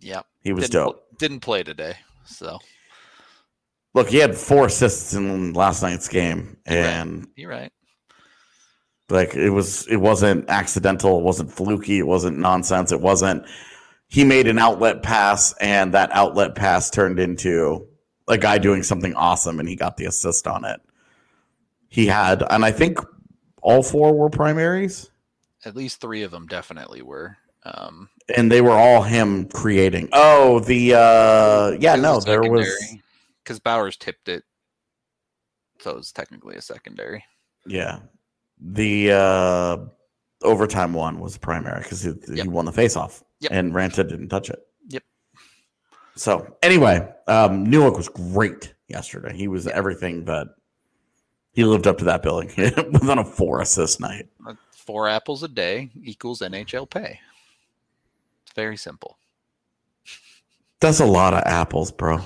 [0.00, 0.26] Yep.
[0.42, 1.18] He was didn't, dope.
[1.18, 2.58] Didn't play today, so
[3.92, 7.72] Look, he had four assists in last night's game, and you're right.
[9.08, 11.18] Like it was, it wasn't accidental.
[11.18, 11.98] It wasn't fluky.
[11.98, 12.92] It wasn't nonsense.
[12.92, 13.44] It wasn't.
[14.06, 17.88] He made an outlet pass, and that outlet pass turned into
[18.28, 20.80] a guy doing something awesome, and he got the assist on it.
[21.88, 23.00] He had, and I think
[23.62, 25.10] all four were primaries,
[25.64, 27.36] At least three of them definitely were.
[27.64, 30.08] Um, and they were all him creating.
[30.12, 32.68] Oh, the uh yeah, no, there was
[33.42, 34.44] because Bowers tipped it,
[35.80, 37.24] so it was technically a secondary.
[37.66, 37.98] yeah,
[38.60, 39.76] the uh
[40.42, 43.52] overtime one was primary because he, he won the face off, Yep.
[43.52, 44.60] and Ranta didn't touch it.
[44.88, 45.02] Yep.
[46.16, 49.36] So anyway, um, Newhook was great yesterday.
[49.36, 50.48] He was everything that
[51.52, 54.28] He lived up to that billing was on a four assist night.
[54.72, 57.20] Four apples a day equals NHL pay.
[58.54, 59.16] Very simple.
[60.80, 62.20] That's a lot of apples, bro.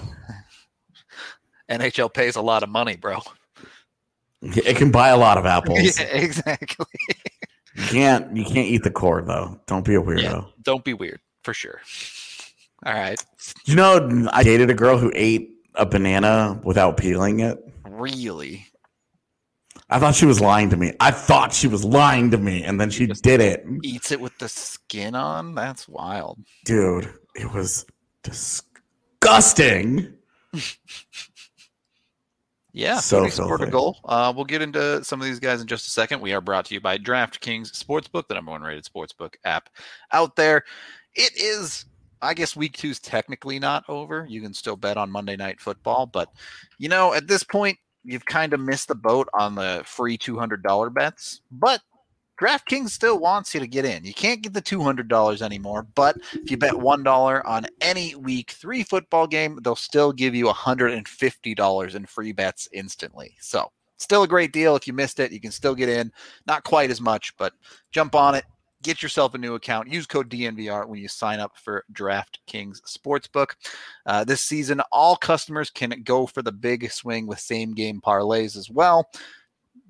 [1.71, 3.21] NHL pays a lot of money, bro.
[4.43, 5.99] It can buy a lot of apples.
[5.99, 6.87] yeah, exactly.
[7.75, 9.59] You can't you can't eat the core though.
[9.67, 10.23] Don't be a weirdo.
[10.23, 11.81] Yeah, don't be weird, for sure.
[12.85, 13.19] All right.
[13.65, 17.59] You know, I dated a girl who ate a banana without peeling it.
[17.89, 18.67] Really?
[19.95, 20.93] I thought she was lying to me.
[20.99, 23.65] I thought she was lying to me, and then she Just- did it.
[23.83, 25.55] Eats it with the skin on?
[25.55, 26.41] That's wild.
[26.65, 27.87] Dude, it was
[28.25, 30.15] disgusting.
[32.77, 33.71] Yeah, So Phoenix scored a filthy.
[33.71, 34.01] goal.
[34.05, 36.21] Uh, we'll get into some of these guys in just a second.
[36.21, 39.69] We are brought to you by DraftKings Sportsbook, the number one rated sportsbook app
[40.11, 40.65] out there.
[41.15, 41.85] It is,
[42.21, 44.27] I guess, week two's technically not over.
[44.29, 46.31] You can still bet on Monday Night Football, but
[46.79, 50.39] you know, at this point, you've kind of missed the boat on the free two
[50.39, 51.41] hundred dollar bets.
[51.51, 51.81] But
[52.41, 54.05] DraftKings still wants you to get in.
[54.05, 57.67] You can't get the two hundred dollars anymore, but if you bet one dollar on
[57.81, 62.33] any week three football game, they'll still give you hundred and fifty dollars in free
[62.33, 63.37] bets instantly.
[63.41, 64.75] So still a great deal.
[64.75, 66.13] If you missed it, you can still get in.
[66.47, 67.53] Not quite as much, but
[67.93, 68.45] jump on it.
[68.85, 69.91] Get yourself a new account.
[69.91, 73.53] Use code DNVR when you sign up for DraftKings Sportsbook.
[74.05, 78.57] Uh, this season, all customers can go for the big swing with same game parlays
[78.57, 79.11] as well.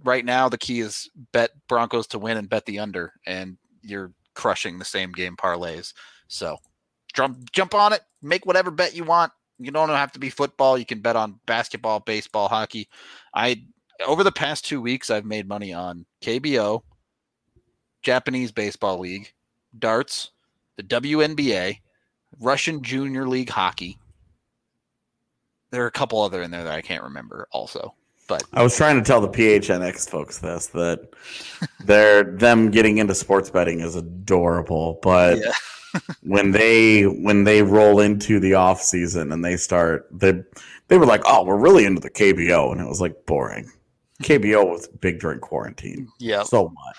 [0.05, 4.13] Right now, the key is bet Broncos to win and bet the under, and you're
[4.35, 5.93] crushing the same game parlays.
[6.29, 6.59] So
[7.15, 9.33] jump jump on it, make whatever bet you want.
[9.59, 10.79] You don't have to be football.
[10.79, 12.89] You can bet on basketball, baseball, hockey.
[13.35, 13.65] I
[14.07, 16.83] over the past two weeks, I've made money on KBO,
[18.05, 19.33] Japanese Baseball League,
[19.79, 20.31] darts,
[20.77, 21.79] the WNBA,
[22.41, 23.99] Russian Junior League hockey.
[25.71, 27.49] There are a couple other in there that I can't remember.
[27.51, 27.95] Also,
[28.29, 31.09] but I was trying to tell the PHNX folks this that
[31.85, 35.53] they're them getting into sports betting is adorable, but Yeah.
[36.23, 40.43] when they when they roll into the off season and they start they
[40.89, 43.71] they were like, "Oh, we're really into the KBO," and it was like boring.
[44.23, 46.09] KBO was big during quarantine.
[46.19, 46.97] yeah, So what?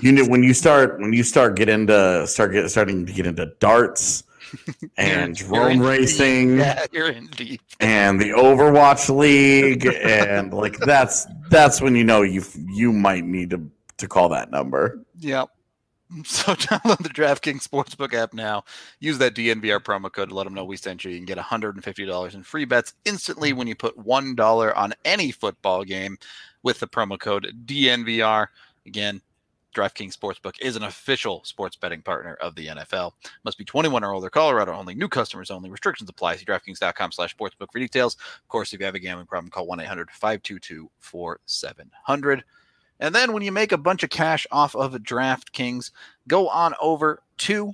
[0.00, 3.26] You know when you start when you start get into start get starting to get
[3.26, 4.24] into darts
[4.96, 6.58] and drone racing.
[6.58, 7.60] Yeah, you're in deep.
[7.80, 13.50] and the Overwatch League, and like that's that's when you know you you might need
[13.50, 15.04] to to call that number.
[15.18, 15.50] Yep.
[16.24, 18.64] So download the DraftKings Sportsbook app now.
[18.98, 21.10] Use that DNVR promo code to let them know we sent you.
[21.10, 25.84] You can get $150 in free bets instantly when you put $1 on any football
[25.84, 26.18] game
[26.62, 28.48] with the promo code DNVR.
[28.86, 29.20] Again,
[29.74, 33.12] DraftKings Sportsbook is an official sports betting partner of the NFL.
[33.44, 34.28] Must be 21 or older.
[34.30, 34.94] Colorado only.
[34.94, 35.70] New customers only.
[35.70, 36.36] Restrictions apply.
[36.36, 38.14] See DraftKings.com slash sportsbook for details.
[38.14, 42.42] Of course, if you have a gambling problem, call 1-800-522-4700.
[42.98, 45.90] And then when you make a bunch of cash off of DraftKings,
[46.28, 47.72] go on over to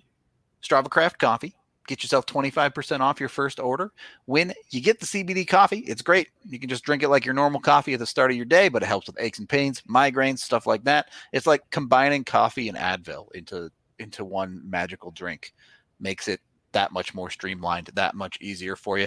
[0.62, 1.56] Strava Craft Coffee.
[1.86, 3.92] Get yourself 25% off your first order.
[4.24, 6.28] When you get the CBD coffee, it's great.
[6.44, 8.68] You can just drink it like your normal coffee at the start of your day,
[8.68, 11.08] but it helps with aches and pains, migraines, stuff like that.
[11.32, 15.54] It's like combining coffee and Advil into into one magical drink.
[16.00, 16.40] Makes it
[16.72, 19.06] that much more streamlined, that much easier for you.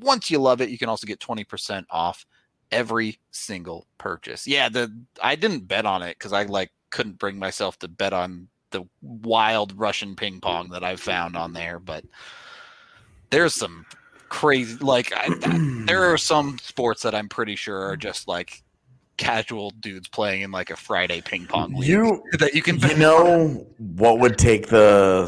[0.00, 2.24] Once you love it, you can also get 20% off
[2.72, 4.46] every single purchase.
[4.46, 8.12] Yeah, the I didn't bet on it because I like couldn't bring myself to bet
[8.12, 12.04] on the wild Russian ping pong that I've found on there, but
[13.30, 13.86] there's some
[14.28, 18.62] crazy like I, I- there are some sports that I'm pretty sure are just like
[19.16, 22.96] casual dudes playing in like a Friday ping pong league You that you can you
[22.96, 25.26] know what would take the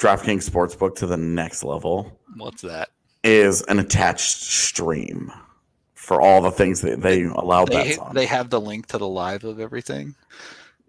[0.00, 2.88] DraftKings Sportsbook to the next level What's that?
[3.22, 5.30] is an attached stream
[5.94, 8.14] for all the things that they allow They bets on.
[8.16, 10.14] they have the link to the live of everything.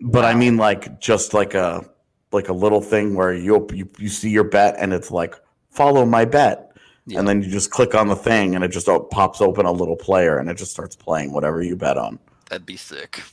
[0.01, 1.89] But I mean, like just like a
[2.31, 5.35] like a little thing where you you, you see your bet and it's like
[5.71, 6.71] follow my bet,
[7.05, 7.19] Yeah.
[7.19, 9.71] and then you just click on the thing and it just op- pops open a
[9.71, 12.19] little player and it just starts playing whatever you bet on.
[12.49, 13.23] That'd be sick.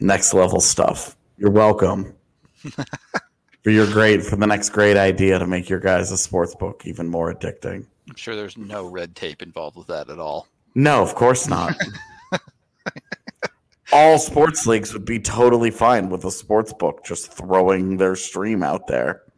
[0.00, 1.16] Next level stuff.
[1.38, 2.14] You're welcome.
[3.62, 6.82] for your great for the next great idea to make your guys' a sports book
[6.86, 7.86] even more addicting.
[8.08, 10.48] I'm sure there's no red tape involved with that at all.
[10.74, 11.76] No, of course not.
[13.92, 18.62] All sports leagues would be totally fine with a sports book just throwing their stream
[18.62, 19.22] out there.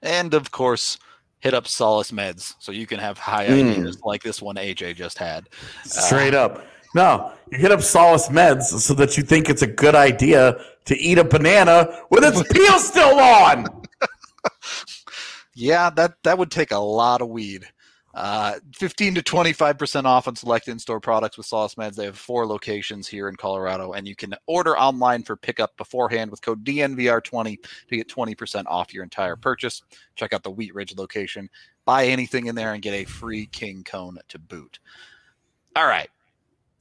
[0.00, 0.96] And of course,
[1.40, 3.72] hit up Solace Meds so you can have high Mm.
[3.72, 5.48] ideas like this one AJ just had.
[5.84, 6.64] Straight up.
[6.94, 10.96] No, you hit up Solace Meds so that you think it's a good idea to
[10.96, 13.66] eat a banana with its peel still on.
[15.54, 17.64] Yeah, that that would take a lot of weed.
[18.14, 21.94] Uh, 15 to 25% off on select in-store products with Solace Meds.
[21.94, 26.30] They have four locations here in Colorado, and you can order online for pickup beforehand
[26.30, 27.56] with code DNVR20
[27.88, 29.82] to get 20% off your entire purchase.
[30.16, 31.50] Check out the Wheat Ridge location.
[31.84, 34.78] Buy anything in there and get a free King Cone to boot.
[35.76, 36.10] All right.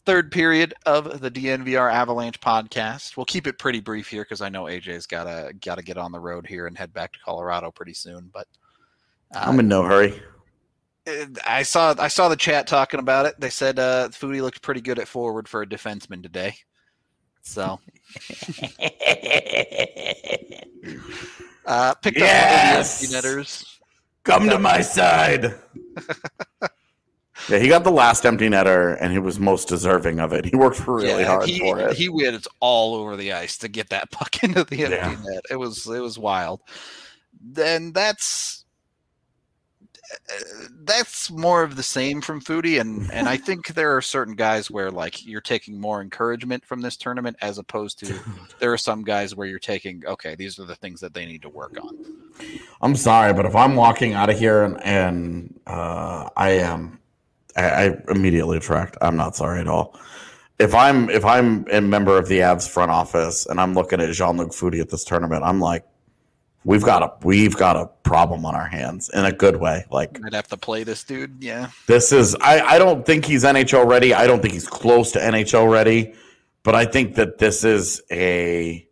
[0.05, 3.17] Third period of the DNVR Avalanche podcast.
[3.17, 6.19] We'll keep it pretty brief here because I know AJ's gotta gotta get on the
[6.19, 8.30] road here and head back to Colorado pretty soon.
[8.34, 8.47] But
[9.36, 10.17] uh, I'm in no hurry.
[11.45, 13.39] I saw I saw the chat talking about it.
[13.39, 16.55] They said uh, Foudy looked pretty good at forward for a defenseman today.
[17.41, 17.80] So
[21.66, 22.22] uh, picked Yes!
[22.22, 23.80] up one of the empty netters.
[24.24, 25.55] Come to my side.
[27.49, 30.43] yeah, he got the last empty netter, and he was most deserving of it.
[30.45, 31.95] He worked really Yeah, hard he, for it.
[31.95, 35.16] He went all over the ice to get that puck into the empty Yeah.
[35.22, 35.43] net.
[35.49, 36.62] It was it was wild.
[37.39, 38.66] Then that's
[40.84, 44.72] that's more of the same from Foudy, and and I think there are certain guys
[44.72, 48.20] where like you're taking more encouragement from this tournament as opposed to
[48.60, 51.41] there are some guys where you're taking okay these are the things that they need
[51.41, 51.97] to work on.
[52.82, 56.99] I'm sorry, but if I'm walking out of here and, and uh, I am,
[57.55, 58.97] I, I immediately retract.
[59.01, 59.99] I'm not sorry at all.
[60.60, 64.12] If I'm if I'm a member of the Avs front office and I'm looking at
[64.14, 65.86] Jean Luc Foudy at this tournament, I'm like,
[66.68, 69.86] we've got a we've got a problem on our hands in a good way.
[69.89, 71.41] Like I'd have to play this dude.
[71.41, 74.13] Yeah, this is I, I don't think he's NHL ready.
[74.13, 76.13] I don't think he's close to NHL ready,
[76.63, 78.86] but I think that this is a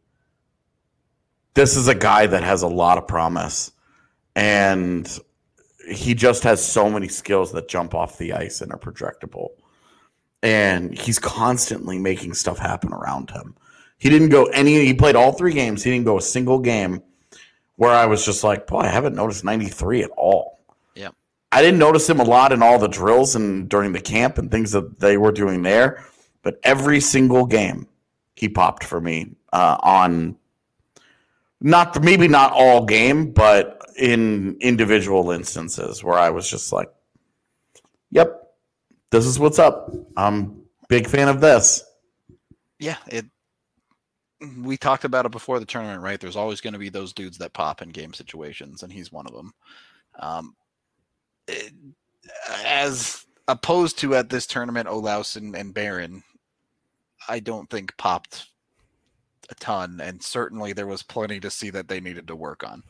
[1.53, 3.73] this is a guy that has a lot of promise
[4.35, 5.19] and
[5.87, 9.49] he just has so many skills that jump off the ice and are projectable.
[10.41, 13.55] And he's constantly making stuff happen around him.
[13.97, 15.83] He didn't go any he played all three games.
[15.83, 17.01] He didn't go a single game
[17.75, 20.59] where I was just like, boy, I haven't noticed 93 at all.
[20.95, 21.09] Yeah.
[21.51, 24.49] I didn't notice him a lot in all the drills and during the camp and
[24.49, 26.03] things that they were doing there,
[26.41, 27.87] but every single game
[28.35, 30.37] he popped for me uh, on
[31.61, 36.89] not maybe not all game, but in individual instances where I was just like,
[38.11, 38.53] "Yep,
[39.11, 41.83] this is what's up." I'm big fan of this.
[42.79, 42.97] yeah.
[43.07, 43.25] It.
[44.63, 46.19] We talked about it before the tournament, right?
[46.19, 49.27] There's always going to be those dudes that pop in game situations, and he's one
[49.27, 49.53] of them.
[50.19, 50.55] Um,
[51.47, 51.73] it-
[52.63, 56.23] as opposed to at this tournament, Olausson and Barron,
[57.27, 58.47] I don't think popped
[59.49, 62.83] a ton, and certainly there was plenty to see that they needed to work on.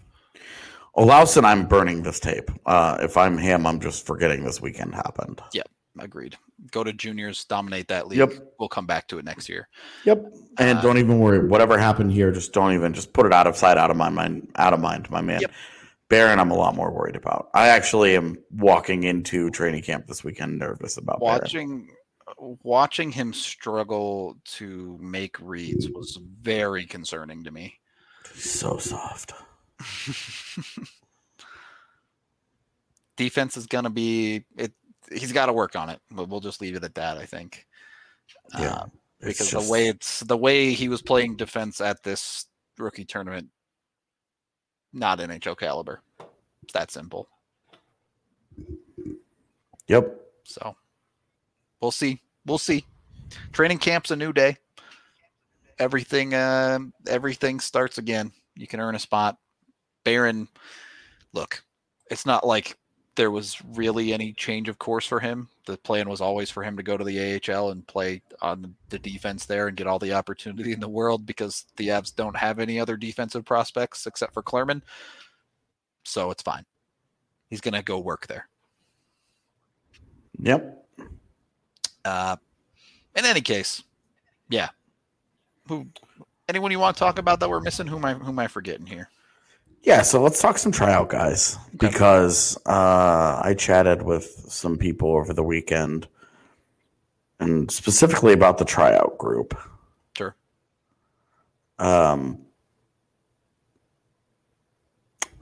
[0.96, 2.50] Olausson, I'm burning this tape.
[2.66, 5.42] Uh, if I'm him, I'm just forgetting this weekend happened.
[6.00, 6.38] Agreed.
[6.72, 8.20] Go to juniors, dominate that league.
[8.20, 8.34] Yep.
[8.60, 9.70] We'll come back to it next year.
[10.04, 10.26] Yep.
[10.60, 11.48] And Uh, don't even worry.
[11.48, 14.10] Whatever happened here, just don't even just put it out of sight, out of my
[14.10, 15.42] mind, out of mind, my man.
[15.42, 15.52] Yep.
[16.10, 17.50] Barron, I'm a lot more worried about.
[17.54, 21.42] I actually am walking into training camp this weekend nervous about Barron.
[21.42, 21.90] watching
[22.38, 27.80] watching him struggle to make reads was very concerning to me.
[28.34, 29.34] So soft.
[33.18, 34.74] Defense is going to be it.
[35.12, 37.18] He's got to work on it, but we'll just leave it at that.
[37.18, 37.66] I think.
[38.60, 38.86] Yeah, Uh,
[39.22, 42.46] because just- the way it's the way he was playing defense at this
[42.78, 43.50] rookie tournament,
[44.94, 46.02] not NHL caliber.
[46.64, 47.28] It's that simple.
[49.88, 50.20] Yep.
[50.44, 50.76] So
[51.82, 52.22] we'll see.
[52.46, 52.86] We'll see.
[53.52, 54.58] Training camp's a new day.
[55.78, 58.32] Everything um everything starts again.
[58.56, 59.38] You can earn a spot.
[60.04, 60.48] Barron,
[61.34, 61.64] look,
[62.10, 62.78] it's not like
[63.16, 65.48] there was really any change of course for him.
[65.66, 69.00] The plan was always for him to go to the AHL and play on the
[69.00, 72.60] defense there and get all the opportunity in the world because the Avs don't have
[72.60, 74.82] any other defensive prospects except for Clurman.
[76.04, 76.66] So it's fine.
[77.50, 78.48] He's going to go work there.
[80.40, 80.86] Yep.
[82.04, 82.36] Uh,
[83.16, 83.82] in any case,
[84.50, 84.70] yeah.
[85.68, 85.88] Who?
[86.48, 87.88] Anyone you want to talk about that we're missing?
[87.88, 88.14] Who am I?
[88.14, 89.10] Who am I forgetting here?
[89.86, 91.88] Yeah, so let's talk some tryout guys Okay.
[91.88, 96.08] because uh, I chatted with some people over the weekend
[97.40, 99.56] and specifically about the tryout group.
[100.18, 100.36] Sure.
[101.78, 102.40] Um,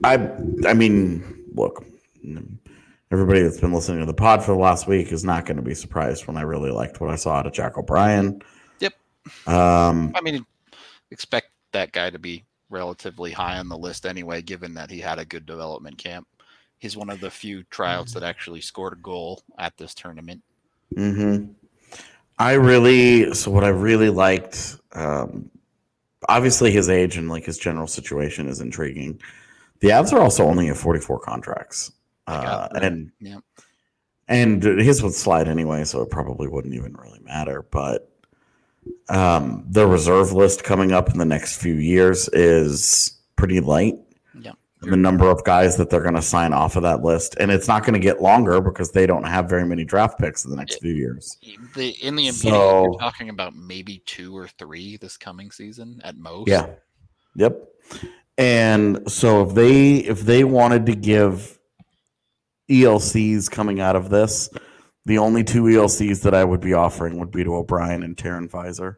[0.02, 0.14] I
[0.66, 1.82] I mean, look,
[3.10, 5.62] everybody that's been listening to the pod for the last week is not going to
[5.62, 8.42] be surprised when I really liked what I saw out of Jack O'Brien.
[8.80, 8.92] Yep.
[9.46, 10.44] Um, I mean,
[11.10, 12.44] expect that guy to be
[12.74, 16.26] relatively high on the list anyway, given that he had a good development camp.
[16.78, 20.42] He's one of the few tryouts that actually scored a goal at this tournament.
[20.94, 21.46] hmm
[22.38, 24.76] I really so what I really liked.
[24.92, 25.50] Um,
[26.28, 29.20] obviously, his age and like his general situation is intriguing.
[29.80, 31.92] The Avs are also only at forty four contracts,
[32.26, 33.38] uh, and Yeah.
[34.26, 37.62] and his would slide anyway, so it probably wouldn't even really matter.
[37.62, 38.10] But
[39.08, 43.94] um, the reserve list coming up in the next few years is pretty light.
[44.40, 44.52] Yeah.
[44.80, 47.66] The number of guys that they're going to sign off of that list, and it's
[47.68, 50.56] not going to get longer because they don't have very many draft picks in the
[50.56, 51.38] next few years.
[51.74, 56.00] The, in the immediate, So- you're talking about maybe two or three this coming season
[56.04, 56.48] at most.
[56.48, 56.66] Yeah.
[57.36, 57.66] Yep.
[58.36, 61.58] And so if they if they wanted to give
[62.70, 64.50] ELCs coming out of this,
[65.06, 68.50] the only two ELCs that I would be offering would be to O'Brien and Taryn
[68.50, 68.96] Pfizer.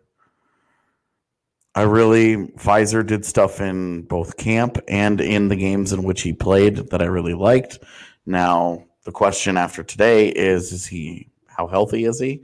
[1.74, 6.32] I really Pfizer did stuff in both camp and in the games in which he
[6.32, 7.78] played that I really liked.
[8.24, 12.42] Now the question after today is: Is he how healthy is he?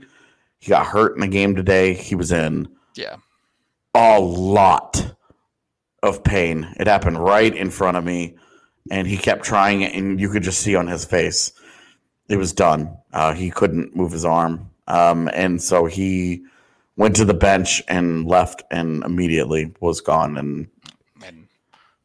[0.59, 1.93] He got hurt in the game today.
[1.93, 3.15] He was in Yeah.
[3.95, 5.15] a lot
[6.03, 6.73] of pain.
[6.79, 8.37] It happened right in front of me,
[8.91, 11.51] and he kept trying it, and you could just see on his face
[12.29, 12.95] it was done.
[13.13, 16.43] Uh, he couldn't move his arm, um, and so he
[16.95, 20.67] went to the bench and left, and immediately was gone, and
[21.23, 21.47] And,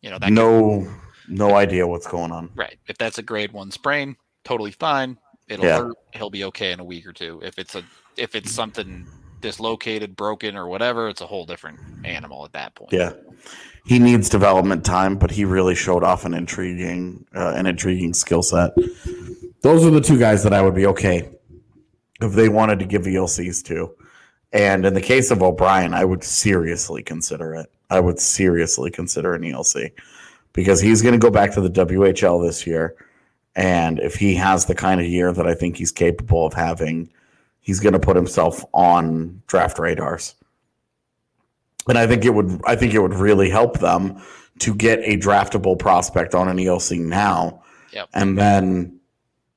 [0.03, 0.87] you know, that no,
[1.29, 2.51] no idea what's going on.
[2.55, 2.79] Right.
[2.87, 5.19] If that's a grade one sprain, totally fine.
[5.49, 5.79] It'll Yeah.
[5.79, 5.97] hurt.
[6.15, 7.41] He'll be okay in a week or two.
[7.43, 7.83] If it's a
[8.17, 9.07] if it's something
[9.41, 12.93] dislocated, broken, or whatever, it's a whole different animal at that point.
[12.93, 13.13] Yeah,
[13.87, 18.43] he needs development time, but he really showed off an intriguing, uh, an intriguing skill
[18.43, 18.73] set.
[19.63, 21.29] Those are the two guys that I would be okay
[22.21, 23.95] if they wanted to give ELCs to.
[24.53, 27.71] And in the case of O'Brien, I would seriously consider it.
[27.91, 29.93] I would seriously consider an ELC
[30.53, 32.95] because he's going to go back to the WHL this year.
[33.57, 37.11] And if he has the kind of year that I think he's capable of having,
[37.61, 40.35] he's going to put himself on draft radars
[41.89, 44.21] and I think it would I think it would really help them
[44.61, 48.09] to get a draftable prospect on an ELC now, Yep.
[48.15, 48.98] and then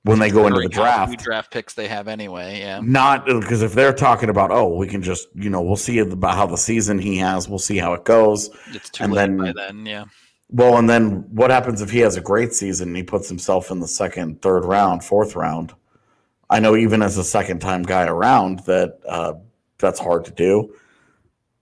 [0.03, 2.59] when they go into the Considering how few draft, draft picks they have anyway.
[2.59, 2.79] Yeah.
[2.83, 6.35] not because if they're talking about oh we can just you know we'll see about
[6.35, 9.37] how the season he has we'll see how it goes It's too And late then-
[9.37, 9.85] by then.
[9.85, 10.05] Yeah.
[10.49, 13.69] well and then what happens if he has a great season and he puts himself
[13.71, 15.73] in the second third round fourth round
[16.49, 19.33] I know even as a second time guy around that uh,
[19.77, 20.73] that's hard to do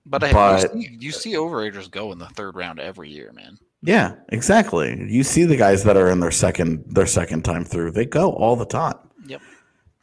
[0.05, 3.31] But, I, But- you, see, you see overagers go in the third round every year,
[3.33, 3.59] man.
[3.81, 5.05] Yeah, exactly.
[5.09, 8.33] You see the guys that are in their second their second time through, they go
[8.33, 8.97] all the time.
[9.27, 9.41] Yep.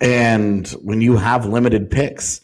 [0.00, 2.40] And when you have limited picks,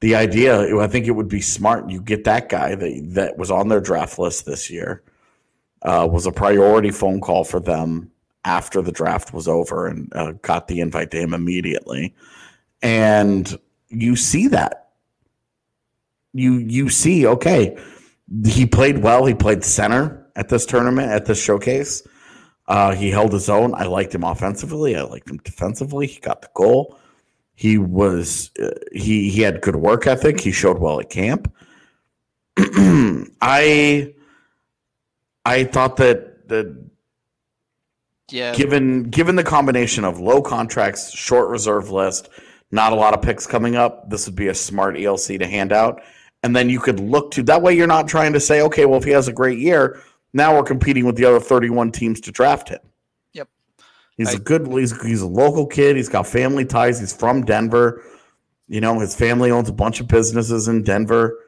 [0.00, 3.50] the idea I think it would be smart you get that guy that that was
[3.50, 5.02] on their draft list this year.
[5.82, 8.10] Uh, was a priority phone call for them
[8.44, 12.14] after the draft was over and uh, got the invite to him immediately.
[12.82, 13.56] And
[13.88, 14.90] you see that.
[16.32, 17.76] You you see, okay,
[18.44, 19.26] he played well.
[19.26, 22.02] He played center at this tournament, at this showcase.
[22.68, 23.74] Uh, he held his own.
[23.74, 24.96] I liked him offensively.
[24.96, 26.06] I liked him defensively.
[26.06, 26.98] He got the goal.
[27.54, 30.40] He was uh, he he had good work ethic.
[30.40, 31.52] He showed well at camp.
[32.58, 34.12] I
[35.44, 36.84] I thought that that
[38.30, 38.54] Yeah.
[38.54, 42.28] given given the combination of low contracts, short reserve list,
[42.72, 45.72] not a lot of picks coming up, this would be a smart ELC to hand
[45.72, 46.02] out.
[46.42, 48.98] And then you could look to that way you're not trying to say, okay, well,
[48.98, 50.00] if he has a great year,
[50.36, 52.80] now we're competing with the other 31 teams to draft him.
[53.32, 53.48] Yep.
[54.16, 55.96] He's I- a good he's, he's a local kid.
[55.96, 57.00] He's got family ties.
[57.00, 58.04] He's from Denver.
[58.68, 61.38] You know, his family owns a bunch of businesses in Denver.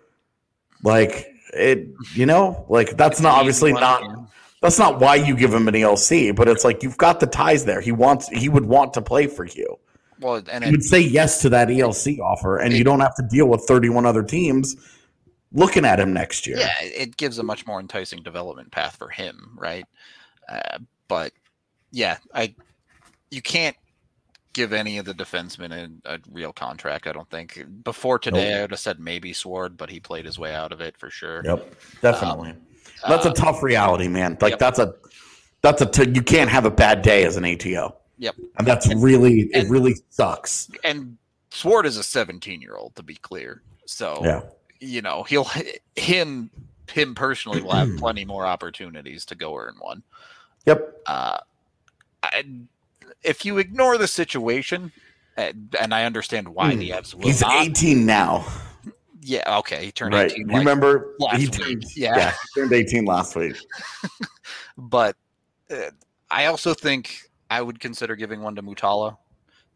[0.83, 4.29] Like it, you know, like that's not obviously not
[4.63, 7.65] that's not why you give him an ELC, but it's like you've got the ties
[7.65, 7.81] there.
[7.81, 9.79] He wants he would want to play for you.
[10.21, 13.15] Well, and He it, would say yes to that ELC offer, and you don't have
[13.17, 14.77] to deal with 31 other teams
[15.53, 16.59] looking at him next year.
[16.59, 19.87] yeah, it gives a much more enticing development path for him, right?
[20.49, 20.79] Uh,
[21.09, 21.33] but
[21.91, 22.55] yeah, I
[23.31, 23.77] you can't
[24.53, 27.07] give any of the defensemen a, a real contract.
[27.07, 27.65] I don't think.
[27.85, 30.81] Before today, I would have said maybe Sword, but he played his way out of
[30.81, 31.43] it for sure.
[31.45, 32.55] Yep, definitely.
[33.07, 34.37] that's uh, a tough reality, man.
[34.41, 34.59] Like yep.
[34.59, 34.95] that's a
[35.63, 38.37] that's a t- you can't have a bad day as an ATO, Yep.
[38.59, 39.69] and that's really it.
[39.69, 40.69] Really sucks.
[40.85, 41.17] And
[41.51, 43.63] Sword is a 17 year old, to be clear.
[43.87, 44.43] So Yeah,
[44.81, 45.49] you know he'll
[45.97, 46.51] him
[46.91, 50.03] him personally will have plenty more opportunities to go earn one.
[50.67, 51.39] yep, uh,
[52.23, 52.45] I,
[53.23, 54.91] if you ignore the situation,
[55.37, 57.27] and, and I understand why the Avs will Hmm.
[57.29, 57.63] he's not.
[57.67, 58.47] 18 now.
[59.21, 60.31] Yeah, okay, he turned Right?
[60.33, 60.47] 18.
[60.47, 62.31] Like- remember last he week, turned yeah.
[62.55, 63.57] he turned 18 last week.
[64.79, 65.17] but
[65.71, 65.91] uh,
[66.31, 69.17] I also think I would consider giving one to Mutala.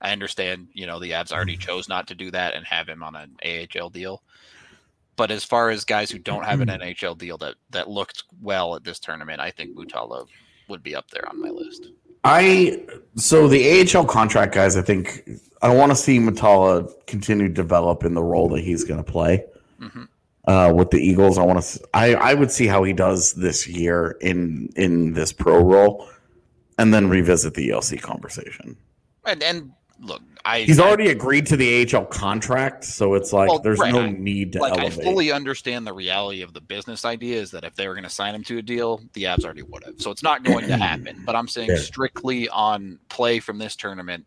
[0.01, 3.03] I understand, you know, the Avs already chose not to do that and have him
[3.03, 4.23] on an AHL deal.
[5.17, 8.75] But as far as guys who don't have an NHL deal that that looked well
[8.77, 10.27] at this tournament, I think Mutala
[10.69, 11.89] would be up there on my list.
[12.25, 12.83] I
[13.17, 14.77] so the AHL contract guys.
[14.77, 15.29] I think
[15.61, 19.11] I want to see Mutala continue to develop in the role that he's going to
[19.11, 19.45] play
[19.81, 20.09] Mhm.
[20.47, 21.37] uh, with the Eagles.
[21.39, 21.81] I want to.
[21.95, 26.09] I I would see how he does this year in in this pro role,
[26.79, 28.77] and then revisit the ELC conversation.
[29.27, 33.49] And and look, I He's I- already agreed to the AHL contract, so it's like
[33.49, 36.61] Well, there's right, no I- need to like I fully understand the reality of the
[36.61, 39.25] business idea is that if they were going to sign him to a deal, the
[39.25, 40.01] Avs already would have.
[40.01, 41.23] So it's not going to happen.
[41.25, 44.27] But I'm saying strictly on play from this tournament,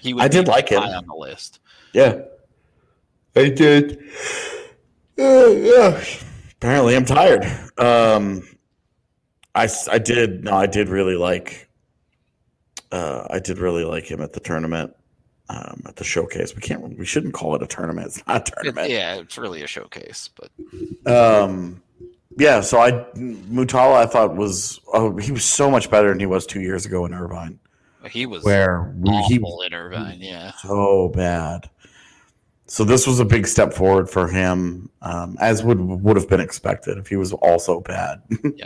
[0.00, 0.82] he would I did like him.
[0.82, 1.60] on the list.
[1.92, 2.22] Yeah,
[3.36, 4.02] I did.
[5.18, 6.04] Uh, yeah.
[6.56, 7.44] Apparently, I'm tired.
[7.78, 8.42] Um,
[9.54, 11.68] I I did no, I did really like.
[12.90, 14.94] Uh, I did really like him at the tournament,
[15.52, 16.54] um, at the showcase.
[16.54, 16.96] We can't.
[16.98, 18.06] We shouldn't call it a tournament.
[18.08, 18.90] It's not a It- tournament.
[18.90, 20.50] yeah, it's really a showcase, but
[21.44, 21.82] Um,
[22.38, 22.60] yeah.
[22.62, 26.46] So I Mutala, I thought was oh he was so much better than he was
[26.46, 27.58] two years ago in Irvine,
[28.10, 28.94] he was where
[29.28, 30.18] he awful in Irvine.
[30.20, 31.68] Yeah, so bad.
[32.66, 36.40] So this was a big step forward for him, um, as would would have been
[36.40, 38.22] expected if he was also bad.
[38.56, 38.64] Yeah,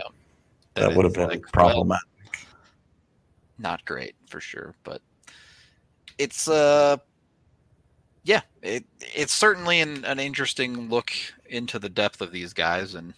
[0.85, 2.05] that would have been like, well, problematic.
[3.57, 5.01] not great for sure, but
[6.17, 6.97] it's uh
[8.23, 11.11] yeah, it it's certainly an, an interesting look
[11.49, 13.13] into the depth of these guys, and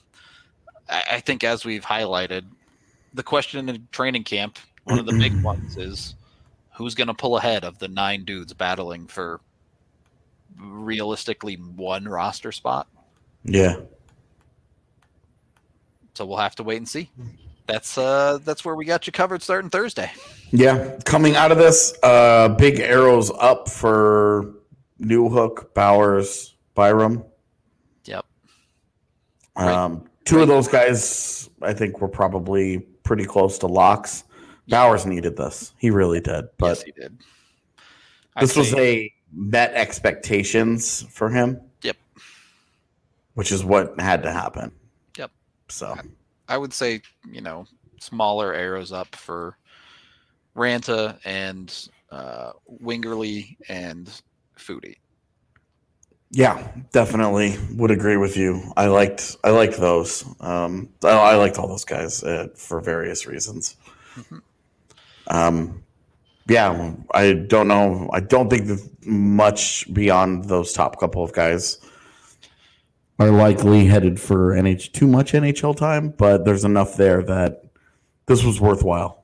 [0.87, 2.43] I, I think as we've highlighted,
[3.13, 6.15] the question in training camp, one of the big ones is
[6.75, 9.41] who's going to pull ahead of the nine dudes battling for
[10.59, 12.87] realistically one roster spot.
[13.43, 13.77] yeah,
[16.13, 17.09] So we'll have to wait and see.
[17.67, 20.11] That's uh that's where we got you covered starting Thursday.
[20.51, 20.97] Yeah.
[21.05, 24.55] Coming out of this, uh, big arrows up for
[24.99, 27.23] Newhook, Bowers, Byram.
[28.05, 28.25] Yep.
[29.57, 29.71] Right.
[29.71, 34.23] Um, two of those guys, I think, were probably pretty close to locks.
[34.67, 36.45] Bowers needed this; he really did.
[36.57, 37.17] But yes, he did.
[38.35, 41.59] I'd this was a met expectations for him.
[41.81, 41.97] Yep.
[43.33, 44.71] Which is what had to happen.
[45.17, 45.31] Yep.
[45.69, 45.97] So
[46.47, 47.65] I would say, you know,
[47.99, 49.57] smaller arrows up for
[50.59, 52.51] Ranta and uh,
[52.83, 54.09] Wingerli and
[54.57, 54.95] Foudy.
[56.31, 58.61] yeah, definitely would agree with you.
[58.77, 60.23] I liked I liked those.
[60.41, 63.77] Um, I, I liked all those guys uh, for various reasons.
[64.15, 64.41] Mhm.
[65.27, 65.83] Um,
[66.47, 68.09] yeah, I don't know.
[68.11, 71.77] I don't think much beyond those top couple of guys
[73.19, 77.63] are likely headed for NH too much NHL time, but there's enough there that
[78.25, 79.18] this was worthwhile.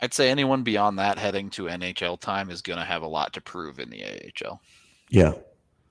[0.00, 3.32] I'd say anyone beyond that heading to NHL time is going to have a lot
[3.32, 4.60] to prove in the AHL.
[5.10, 5.32] Yeah.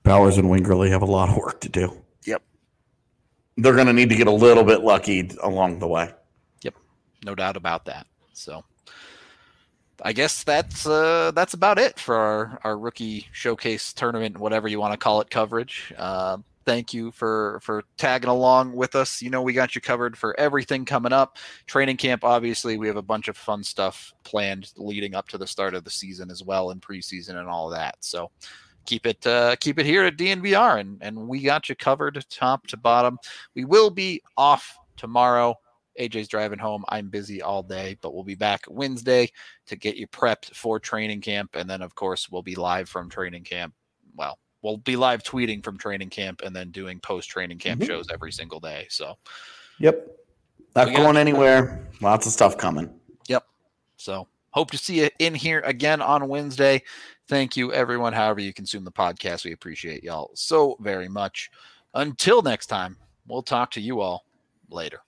[0.02, 2.02] Bowers and Wingerli have a lot of work to do.
[2.24, 2.42] Yep.
[3.58, 6.10] They're going to need to get a little bit lucky along the way.
[6.62, 6.74] Yep.
[7.24, 8.06] No doubt about that.
[8.32, 8.64] So
[10.02, 14.78] I guess that's uh, that's about it for our, our rookie showcase tournament, whatever you
[14.78, 15.92] want to call it, coverage.
[15.98, 16.38] Uh,
[16.68, 19.22] thank you for for tagging along with us.
[19.22, 21.38] You know we got you covered for everything coming up.
[21.66, 25.46] Training camp, obviously, we have a bunch of fun stuff planned leading up to the
[25.46, 27.96] start of the season as well, and preseason and all that.
[28.00, 28.30] So
[28.84, 32.66] keep it uh, keep it here at DNVR, and and we got you covered top
[32.66, 33.16] to bottom.
[33.54, 35.54] We will be off tomorrow.
[35.98, 36.84] AJ's driving home.
[36.90, 39.30] I'm busy all day, but we'll be back Wednesday
[39.66, 41.56] to get you prepped for training camp.
[41.56, 43.74] And then, of course, we'll be live from training camp.
[44.14, 47.86] Well, we'll be live tweeting from training camp and then doing post training camp Mhm.
[47.86, 48.86] shows every single day.
[48.90, 49.16] So,
[49.78, 50.16] Yep.
[50.74, 51.88] Not going anywhere.
[52.00, 52.92] Lots of stuff coming.
[53.28, 53.44] Yep.
[53.96, 56.82] So hope to see you in here again on Wednesday.
[57.28, 58.12] Thank you, everyone.
[58.12, 61.50] However, you consume the podcast, we appreciate y'all so very much.
[61.94, 62.96] Until next time,
[63.26, 64.24] we'll talk to you all
[64.70, 65.00] later.